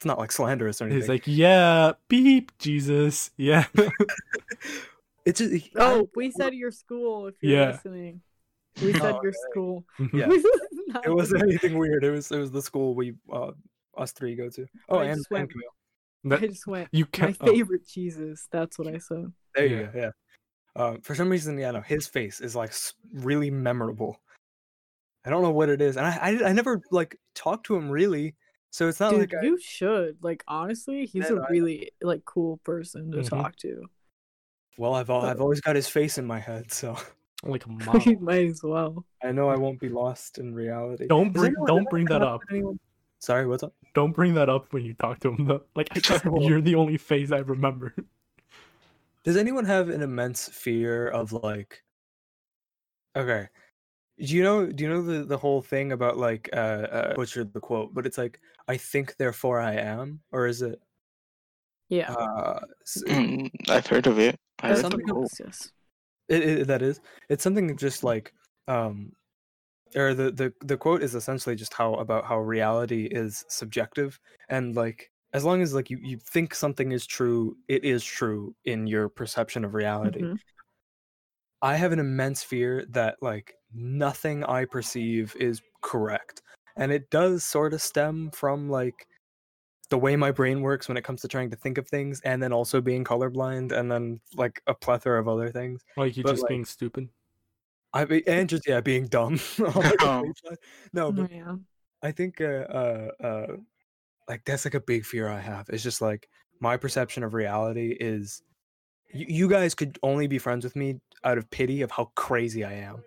it's 0.02 0.06
not 0.06 0.18
like 0.18 0.32
slanderous 0.32 0.80
or 0.80 0.86
anything 0.86 1.00
He's 1.00 1.08
like, 1.08 1.22
yeah, 1.26 1.92
beep, 2.08 2.50
Jesus, 2.58 3.30
yeah. 3.36 3.66
it's 5.24 5.38
just 5.40 5.52
I- 5.54 5.70
Oh, 5.76 6.10
we 6.16 6.30
said 6.30 6.54
your 6.54 6.70
school 6.70 7.26
if 7.28 7.34
you're 7.42 7.58
Yeah. 7.58 7.70
listening. 7.72 8.20
We 8.82 8.92
said 8.92 9.02
Oh, 9.14 9.20
your 9.22 9.28
okay. 9.32 9.38
school. 9.50 9.84
Yeah. 10.12 10.28
It 11.04 11.10
wasn't 11.14 11.42
anything 11.44 11.78
weird 11.78 12.04
it 12.04 12.10
was 12.10 12.30
it 12.30 12.38
was 12.38 12.50
the 12.50 12.60
school 12.60 12.94
we 12.94 13.14
uh 13.32 13.52
us 13.96 14.12
three 14.12 14.34
go 14.36 14.50
to 14.50 14.66
oh 14.90 14.98
I 14.98 15.04
and, 15.06 15.16
just 15.20 15.28
and 15.30 15.48
Kamil. 15.50 15.68
That- 16.24 16.42
I 16.42 16.46
just 16.48 16.66
went. 16.66 16.88
you 16.92 17.04
My 17.04 17.10
can't. 17.12 17.36
oh, 17.40 17.46
favorite 17.46 17.86
Jesus. 17.86 18.46
That's 18.52 18.78
what 18.78 18.88
I 18.88 18.98
said. 18.98 19.32
there 19.54 19.66
you 19.66 19.76
Yeah. 19.76 19.82
go 19.86 19.98
yeah 19.98 20.10
uh, 20.76 20.96
for 21.02 21.14
some 21.14 21.30
reason 21.30 21.56
yeah 21.58 21.70
no 21.70 21.80
his 21.80 22.06
face 22.06 22.40
is 22.42 22.54
like 22.54 22.72
really 23.14 23.50
memorable 23.50 24.20
i 25.24 25.30
don't 25.30 25.42
know 25.42 25.50
what 25.50 25.68
it 25.70 25.80
is 25.82 25.96
and 25.96 26.06
i 26.06 26.18
i, 26.22 26.48
I 26.48 26.52
never 26.52 26.80
like 26.90 27.16
talked 27.34 27.66
to 27.66 27.76
him 27.76 27.90
really 27.90 28.34
so 28.70 28.88
it's 28.88 29.00
not 29.00 29.10
Dude, 29.10 29.20
like 29.20 29.34
I, 29.34 29.44
you 29.44 29.58
should. 29.60 30.16
Like 30.22 30.42
honestly, 30.48 31.04
he's 31.04 31.28
a 31.28 31.36
a 31.36 31.42
I- 31.42 31.48
really 31.50 31.90
like 32.02 32.24
cool 32.24 32.56
person 32.64 33.10
to 33.12 33.18
Mhm. 33.18 33.28
talk 33.28 33.56
to. 33.56 33.82
Well 34.78 34.94
i've 34.94 35.10
al- 35.10 35.24
i've 35.26 35.40
always 35.40 35.60
got 35.60 35.76
his 35.76 35.88
face 35.88 36.18
in 36.18 36.24
my 36.26 36.38
head 36.40 36.70
so 36.72 36.96
like 37.44 37.64
a 37.66 37.68
might 38.20 38.46
as 38.46 38.60
well. 38.62 39.04
i 39.22 39.30
know 39.32 39.48
i 39.48 39.56
won't 39.56 39.80
be 39.80 39.88
lost 39.88 40.38
in 40.38 40.54
reality 40.54 41.06
Don't 41.08 41.32
bring, 41.32 41.54
don't 41.66 41.88
bring 41.90 42.04
that 42.06 42.22
up 42.22 42.34
up. 42.36 42.42
anyone- 42.50 42.78
sorry 43.18 43.46
what's 43.46 43.62
up 43.62 43.72
Don't 43.94 44.12
bring 44.12 44.34
that 44.34 44.48
up 44.48 44.72
when 44.72 44.84
you 44.84 44.94
talk 44.94 45.20
to 45.20 45.28
him. 45.32 45.46
Though. 45.46 45.62
Like, 45.76 45.88
I 45.94 46.00
just, 46.00 46.24
you're 46.24 46.60
the 46.62 46.74
only 46.76 46.96
face 46.98 47.30
I 47.30 47.38
remember. 47.38 47.94
Does 49.22 49.36
anyone 49.36 49.64
have 49.66 49.90
an 49.90 50.02
immense 50.02 50.48
fear 50.48 51.06
of 51.08 51.32
like 51.32 51.84
Okay. 53.16 53.48
Do 54.18 54.34
you 54.36 54.42
know 54.42 54.66
do 54.66 54.82
you 54.84 54.90
know 54.90 55.02
the, 55.02 55.24
the 55.24 55.36
whole 55.36 55.62
thing 55.62 55.92
about 55.92 56.16
like 56.16 56.48
uh, 56.52 56.56
uh 56.56 57.14
butchered 57.14 57.52
the 57.52 57.60
quote, 57.60 57.92
but 57.94 58.06
it's 58.06 58.18
like 58.18 58.40
I 58.66 58.76
think 58.76 59.16
therefore 59.18 59.60
I 59.60 59.74
am 59.74 60.20
or 60.32 60.46
is 60.46 60.62
it 60.62 60.80
Yeah. 61.88 62.12
uh 62.12 62.60
s- 62.82 63.04
Mm, 63.06 63.50
I've 63.68 63.86
heard 63.86 64.06
of 64.06 64.18
it. 64.18 64.36
I 64.62 64.68
That's 64.68 64.82
heard 64.82 64.90
something 64.92 65.10
of 65.10 65.16
what 65.16 65.22
it. 65.24 65.24
it 65.24 65.32
is, 65.32 65.40
yes. 65.40 65.72
it, 66.28 66.42
it, 66.60 66.66
that 66.68 66.82
is 66.82 67.00
it's 67.28 67.42
something 67.42 67.76
just 67.76 68.04
like 68.04 68.32
um 68.68 69.12
or 69.94 70.14
the, 70.14 70.30
the 70.30 70.52
the 70.64 70.76
quote 70.76 71.02
is 71.02 71.14
essentially 71.14 71.54
just 71.56 71.74
how 71.74 71.94
about 71.94 72.24
how 72.24 72.38
reality 72.38 73.06
is 73.06 73.44
subjective 73.48 74.18
and 74.48 74.74
like 74.74 75.10
as 75.34 75.44
long 75.44 75.62
as 75.62 75.74
like 75.74 75.90
you, 75.90 75.98
you 76.02 76.18
think 76.18 76.54
something 76.54 76.92
is 76.92 77.06
true 77.06 77.56
it 77.68 77.84
is 77.84 78.04
true 78.04 78.54
in 78.64 78.86
your 78.86 79.08
perception 79.08 79.64
of 79.64 79.74
reality 79.74 80.22
Mhm. 80.22 80.38
i 81.60 81.76
have 81.76 81.92
an 81.92 81.98
immense 81.98 82.42
fear 82.42 82.86
that 82.90 83.16
like 83.20 83.54
nothing 83.74 84.44
i 84.44 84.64
perceive 84.64 85.34
is 85.38 85.60
correct 85.82 86.40
and 86.76 86.90
it 86.92 87.10
does 87.10 87.44
sort 87.44 87.74
of 87.74 87.82
stem 87.82 88.30
from 88.32 88.70
like 88.70 89.06
the 89.92 89.98
way 89.98 90.16
my 90.16 90.30
brain 90.32 90.62
works 90.62 90.88
when 90.88 90.96
it 90.96 91.04
comes 91.04 91.20
to 91.20 91.28
trying 91.28 91.50
to 91.50 91.56
think 91.56 91.76
of 91.76 91.86
things 91.86 92.20
and 92.22 92.42
then 92.42 92.50
also 92.52 92.80
being 92.80 93.04
colorblind 93.04 93.72
and 93.72 93.92
then 93.92 94.18
like 94.34 94.62
a 94.66 94.72
plethora 94.74 95.20
of 95.20 95.28
other 95.28 95.50
things 95.50 95.84
Like 95.98 96.16
you 96.16 96.22
But, 96.22 96.30
just 96.32 96.42
like- 96.42 96.48
being 96.48 96.64
stupid. 96.64 97.08
i 97.92 98.04
mean 98.06 98.22
and 98.26 98.48
just 98.48 98.66
yeah 98.66 98.80
being 98.80 99.06
dumb 99.06 99.38
on, 99.76 100.08
Um, 100.08 100.32
no 100.94 101.12
but 101.12 101.30
Oh, 101.30 101.34
yeah. 101.34 101.56
I 102.02 102.10
think 102.10 102.40
uh, 102.40 102.64
uh 102.80 103.08
uh 103.28 103.46
like 104.28 104.42
that's 104.46 104.64
like 104.64 104.74
a 104.74 104.80
big 104.80 105.04
fear 105.04 105.28
I 105.28 105.40
have. 105.40 105.68
It's 105.68 105.82
just 105.82 106.00
like 106.00 106.28
my 106.60 106.76
perception 106.78 107.22
of 107.24 107.34
reality 107.34 107.90
is 108.12 108.42
you, 109.12 109.26
you 109.28 109.48
guys 109.48 109.74
could 109.74 109.98
only 110.02 110.26
be 110.26 110.38
friends 110.38 110.64
with 110.64 110.74
me 110.74 111.00
out 111.22 111.36
of 111.38 111.50
pity 111.50 111.82
of 111.82 111.90
how 111.90 112.06
crazy 112.16 112.64
I 112.64 112.72
am. 112.72 113.04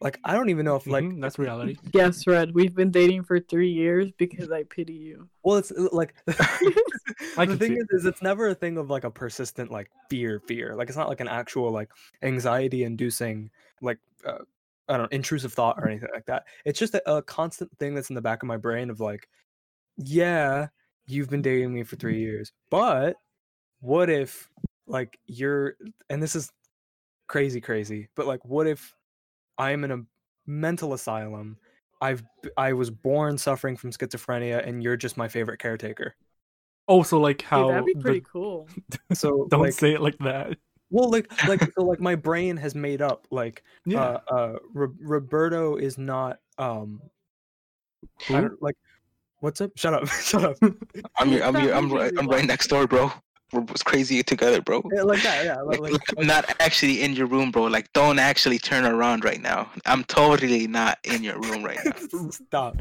Like 0.00 0.18
I 0.24 0.34
don't 0.34 0.48
even 0.50 0.64
know 0.64 0.76
if 0.76 0.86
like 0.86 1.04
Mhm, 1.04 1.20
that's 1.20 1.38
reality. 1.38 1.76
Yes, 1.92 2.26
Red. 2.26 2.54
We've 2.54 2.74
been 2.74 2.90
dating 2.90 3.24
for 3.24 3.40
three 3.40 3.70
years 3.70 4.10
because 4.16 4.50
I 4.50 4.62
pity 4.64 4.92
you. 4.92 5.28
well 5.42 5.56
it's 5.56 5.72
uh, 5.72 5.88
like 5.92 6.14
I 6.28 7.44
the 7.44 7.46
can 7.46 7.58
thing 7.58 7.72
is, 7.76 7.86
is 7.90 8.06
it's 8.06 8.22
never 8.22 8.48
a 8.48 8.54
thing 8.54 8.78
of 8.78 8.90
like 8.90 9.04
a 9.04 9.10
persistent 9.10 9.70
like 9.70 9.90
fear 10.08 10.40
fear. 10.46 10.74
Like 10.76 10.88
it's 10.88 10.96
not 10.96 11.08
like 11.08 11.20
an 11.20 11.28
actual 11.28 11.70
like 11.70 11.90
anxiety 12.22 12.84
inducing 12.84 13.50
like 13.82 13.98
uh, 14.24 14.38
I 14.88 14.96
don't 14.96 15.02
know 15.02 15.08
intrusive 15.16 15.52
thought 15.52 15.78
or 15.78 15.88
anything 15.88 16.10
like 16.14 16.26
that. 16.26 16.44
It's 16.64 16.78
just 16.78 16.94
a, 16.94 17.16
a 17.16 17.22
constant 17.22 17.76
thing 17.78 17.94
that's 17.94 18.08
in 18.08 18.14
the 18.14 18.22
back 18.22 18.42
of 18.42 18.46
my 18.46 18.56
brain 18.56 18.90
of 18.90 19.00
like 19.00 19.28
yeah, 19.96 20.68
you've 21.08 21.28
been 21.28 21.42
dating 21.42 21.74
me 21.74 21.82
for 21.82 21.96
three 21.96 22.20
years, 22.20 22.52
but 22.70 23.16
what 23.80 24.10
if 24.10 24.48
like 24.86 25.18
you're 25.26 25.74
and 26.08 26.22
this 26.22 26.36
is 26.36 26.50
crazy 27.26 27.60
crazy, 27.60 28.08
but 28.14 28.26
like 28.26 28.44
what 28.44 28.66
if 28.66 28.94
I'm 29.58 29.84
in 29.84 29.90
a 29.90 29.98
mental 30.46 30.94
asylum, 30.94 31.58
I've 32.00 32.22
b- 32.42 32.50
I 32.56 32.72
was 32.72 32.90
born 32.90 33.36
suffering 33.38 33.76
from 33.76 33.90
schizophrenia 33.90 34.66
and 34.66 34.82
you're 34.82 34.96
just 34.96 35.16
my 35.16 35.28
favorite 35.28 35.58
caretaker. 35.58 36.14
Oh, 36.86 37.02
so 37.02 37.20
like 37.20 37.38
Dude, 37.38 37.46
how 37.48 37.68
that'd 37.68 37.84
be 37.84 37.94
the- 37.94 38.00
pretty 38.00 38.22
cool. 38.30 38.68
So 39.14 39.46
don't 39.50 39.60
like, 39.62 39.72
say 39.72 39.92
it 39.94 40.00
like 40.00 40.16
that. 40.18 40.56
well 40.90 41.10
like 41.10 41.26
like 41.48 41.60
so 41.74 41.82
like 41.84 42.00
my 42.00 42.14
brain 42.28 42.56
has 42.56 42.74
made 42.74 43.02
up 43.02 43.26
like 43.30 43.62
Yeah. 43.84 44.00
uh 44.00 44.20
uh 44.30 44.58
Ro- 44.72 44.94
Roberto 45.00 45.76
is 45.76 45.98
not 45.98 46.38
um 46.56 47.02
I 48.30 48.32
Who? 48.32 48.40
don't, 48.42 48.62
like 48.62 48.76
what's 49.40 49.60
up? 49.60 49.72
Shut 49.76 49.92
up. 49.94 50.06
Shut 50.30 50.44
up. 50.44 50.56
I'm 51.18 51.30
your, 51.32 51.42
I'm 51.44 51.52
That 51.54 51.62
your, 51.64 51.74
I'm 51.74 51.92
right, 51.92 52.12
I'm 52.18 52.26
right 52.28 52.44
next 52.44 52.68
door, 52.68 52.86
bro. 52.86 53.10
We're 53.52 53.60
was 53.62 53.82
crazy 53.82 54.22
together, 54.22 54.60
bro. 54.60 54.82
Yeah, 54.92 55.02
like 55.02 55.22
that, 55.22 55.44
yeah. 55.44 55.62
Like, 55.62 55.80
Like, 55.80 55.92
like, 55.92 56.08
like, 56.08 56.18
I'm 56.18 56.26
not 56.26 56.56
actually 56.60 57.02
in 57.02 57.14
your 57.14 57.26
room, 57.26 57.50
bro. 57.50 57.64
Like, 57.64 57.90
don't 57.94 58.18
actually 58.18 58.58
turn 58.58 58.84
around 58.84 59.24
right 59.24 59.40
now. 59.40 59.70
I'm 59.86 60.04
totally 60.04 60.66
not 60.66 60.98
in 61.04 61.22
your 61.22 61.40
room 61.40 61.64
right 61.64 61.78
now. 61.84 62.28
stop. 62.30 62.76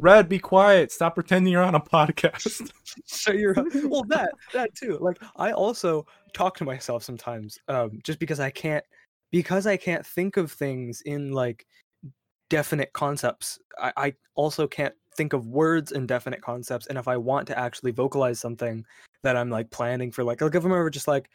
Red, 0.00 0.28
be 0.28 0.38
quiet. 0.38 0.92
Stop 0.92 1.14
pretending 1.14 1.52
you're 1.52 1.62
on 1.62 1.74
a 1.74 1.80
podcast. 1.80 2.70
So 3.04 3.30
you're 3.30 3.54
well 3.84 4.04
that 4.04 4.30
that 4.54 4.74
too. 4.74 4.96
Like 5.02 5.18
I 5.36 5.52
also 5.52 6.06
talk 6.32 6.56
to 6.56 6.64
myself 6.64 7.02
sometimes, 7.02 7.58
um, 7.68 8.00
just 8.04 8.18
because 8.18 8.40
I 8.40 8.48
can't 8.48 8.82
because 9.30 9.66
I 9.66 9.76
can't 9.76 10.06
think 10.06 10.38
of 10.38 10.50
things 10.50 11.02
in 11.02 11.32
like 11.32 11.66
definite 12.48 12.92
concepts. 12.94 13.58
I, 13.78 13.92
I 13.96 14.14
also 14.34 14.66
can't 14.66 14.94
think 15.16 15.32
of 15.32 15.46
words 15.46 15.92
in 15.92 16.06
definite 16.06 16.42
concepts. 16.42 16.86
And 16.86 16.98
if 16.98 17.08
I 17.08 17.16
want 17.16 17.46
to 17.48 17.58
actually 17.58 17.90
vocalize 17.90 18.38
something 18.38 18.84
that 19.26 19.36
I'm 19.36 19.50
like 19.50 19.70
planning 19.70 20.12
for, 20.12 20.22
like 20.22 20.40
like 20.40 20.54
if 20.54 20.64
I'm 20.64 20.70
ever 20.70 20.88
just 20.88 21.08
like, 21.08 21.28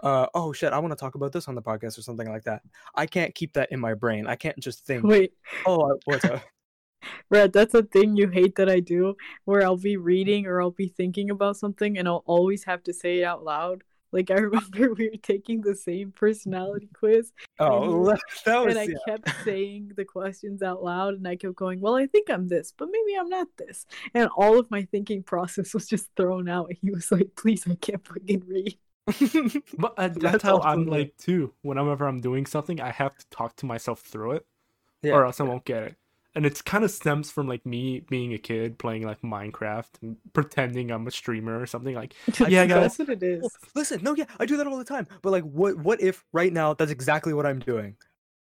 uh, 0.00 0.26
oh 0.32 0.52
shit, 0.52 0.72
I 0.72 0.78
want 0.78 0.92
to 0.92 0.96
talk 0.96 1.16
about 1.16 1.32
this 1.32 1.48
on 1.48 1.56
the 1.56 1.62
podcast 1.62 1.98
or 1.98 2.02
something 2.02 2.28
like 2.28 2.44
that. 2.44 2.62
I 2.94 3.04
can't 3.06 3.34
keep 3.34 3.52
that 3.54 3.72
in 3.72 3.80
my 3.80 3.94
brain. 3.94 4.28
I 4.28 4.36
can't 4.36 4.58
just 4.60 4.84
think, 4.86 5.02
Wait, 5.02 5.32
oh, 5.66 5.98
what's 6.04 6.24
up? 6.24 6.42
Red, 7.30 7.52
that's 7.52 7.74
a 7.74 7.82
thing 7.82 8.16
you 8.16 8.28
hate 8.28 8.54
that 8.56 8.70
I 8.70 8.78
do, 8.78 9.16
where 9.44 9.62
I'll 9.64 9.76
be 9.76 9.96
reading 9.96 10.46
or 10.46 10.62
I'll 10.62 10.70
be 10.70 10.86
thinking 10.86 11.30
about 11.30 11.56
something 11.56 11.98
and 11.98 12.06
I'll 12.06 12.22
always 12.26 12.62
have 12.62 12.84
to 12.84 12.92
say 12.92 13.18
it 13.18 13.24
out 13.24 13.42
loud. 13.42 13.82
Like 14.12 14.30
I 14.30 14.34
remember 14.38 14.94
we 14.94 15.10
were 15.10 15.16
taking 15.22 15.62
the 15.62 15.74
same 15.74 16.12
personality 16.12 16.88
quiz, 16.94 17.32
Oh, 17.58 18.04
that, 18.06 18.20
that 18.44 18.64
was 18.64 18.76
and 18.76 18.78
I 18.78 18.88
yeah. 18.88 18.98
kept 19.06 19.28
saying 19.44 19.92
the 19.96 20.04
questions 20.04 20.62
out 20.62 20.82
loud, 20.82 21.14
and 21.14 21.26
I 21.26 21.36
kept 21.36 21.56
going, 21.56 21.80
"Well, 21.80 21.94
I 21.96 22.06
think 22.06 22.30
I'm 22.30 22.48
this, 22.48 22.72
but 22.76 22.88
maybe 22.90 23.16
I'm 23.18 23.28
not 23.28 23.48
this," 23.56 23.86
and 24.14 24.28
all 24.36 24.58
of 24.58 24.70
my 24.70 24.82
thinking 24.90 25.22
process 25.22 25.74
was 25.74 25.86
just 25.88 26.08
thrown 26.16 26.48
out. 26.48 26.68
And 26.70 26.78
he 26.82 26.90
was 26.90 27.10
like, 27.12 27.30
"Please, 27.36 27.66
I 27.68 27.74
can't 27.76 28.06
fucking 28.06 28.44
read." 28.46 28.78
But 29.76 29.94
uh, 29.98 30.08
that's, 30.08 30.18
That's 30.18 30.42
how 30.42 30.58
also 30.58 30.68
I'm 30.68 30.86
like 30.86 31.16
too. 31.18 31.54
Whenever 31.62 32.06
I'm 32.06 32.20
doing 32.20 32.46
something, 32.46 32.80
I 32.80 32.90
have 32.90 33.16
to 33.16 33.26
talk 33.30 33.56
to 33.56 33.66
myself 33.66 34.00
through 34.00 34.32
it, 34.32 34.46
Yeah, 35.02 35.12
or 35.14 35.24
else 35.26 35.40
I 35.40 35.44
won't 35.44 35.64
get 35.64 35.82
it. 35.84 35.96
And 36.34 36.46
it 36.46 36.64
kind 36.64 36.82
of 36.82 36.90
stems 36.90 37.30
from 37.30 37.46
like 37.46 37.66
me 37.66 38.00
being 38.00 38.32
a 38.32 38.38
kid 38.38 38.78
playing 38.78 39.04
like 39.04 39.20
Minecraft 39.20 39.90
and 40.00 40.16
pretending 40.32 40.90
I'm 40.90 41.06
a 41.06 41.10
streamer 41.10 41.60
or 41.60 41.66
something. 41.66 41.94
Like, 41.94 42.14
yeah, 42.48 42.64
guys. 42.64 42.96
that's 42.96 42.98
what 42.98 43.10
it 43.10 43.22
is. 43.22 43.46
Listen, 43.74 44.02
no, 44.02 44.14
yeah, 44.14 44.24
I 44.40 44.46
do 44.46 44.56
that 44.56 44.66
all 44.66 44.78
the 44.78 44.84
time. 44.84 45.06
But 45.20 45.30
like, 45.30 45.44
what 45.44 45.76
what 45.76 46.00
if 46.00 46.24
right 46.32 46.52
now 46.52 46.72
that's 46.72 46.90
exactly 46.90 47.34
what 47.34 47.44
I'm 47.44 47.58
doing? 47.58 47.96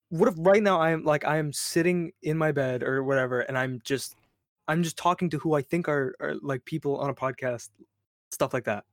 What 0.09 0.27
if 0.27 0.35
right 0.37 0.61
now 0.61 0.81
I'm 0.81 1.03
like 1.03 1.25
I 1.25 1.37
am 1.37 1.53
sitting 1.53 2.11
in 2.23 2.37
my 2.37 2.51
bed 2.51 2.83
or 2.83 3.03
whatever, 3.03 3.41
and 3.41 3.57
I'm 3.57 3.79
just 3.85 4.15
I'm 4.67 4.83
just 4.83 4.97
talking 4.97 5.29
to 5.29 5.37
who 5.37 5.53
I 5.53 5.61
think 5.61 5.87
are, 5.87 6.15
are 6.19 6.35
like 6.41 6.65
people 6.65 6.97
on 6.97 7.09
a 7.09 7.13
podcast, 7.13 7.69
stuff 8.31 8.53
like 8.53 8.65
that. 8.65 8.83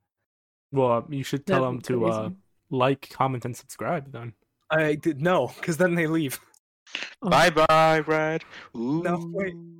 well, 0.70 1.04
you 1.08 1.24
should 1.24 1.46
tell 1.46 1.64
them 1.64 1.78
That'd 1.78 2.00
be 2.00 2.06
to 2.06 2.12
uh, 2.12 2.30
like, 2.70 3.10
comment, 3.10 3.44
and 3.44 3.56
subscribe. 3.56 4.12
Then 4.12 4.34
I 4.70 4.94
did 4.94 5.20
no, 5.20 5.52
because 5.56 5.76
then 5.76 5.94
they 5.94 6.06
leave. 6.06 6.38
Oh. 7.22 7.30
Bye 7.30 7.50
bye, 7.50 8.02
Brad. 8.02 8.44
No, 8.74 9.14
Ooh. 9.16 9.30
wait. 9.32 9.54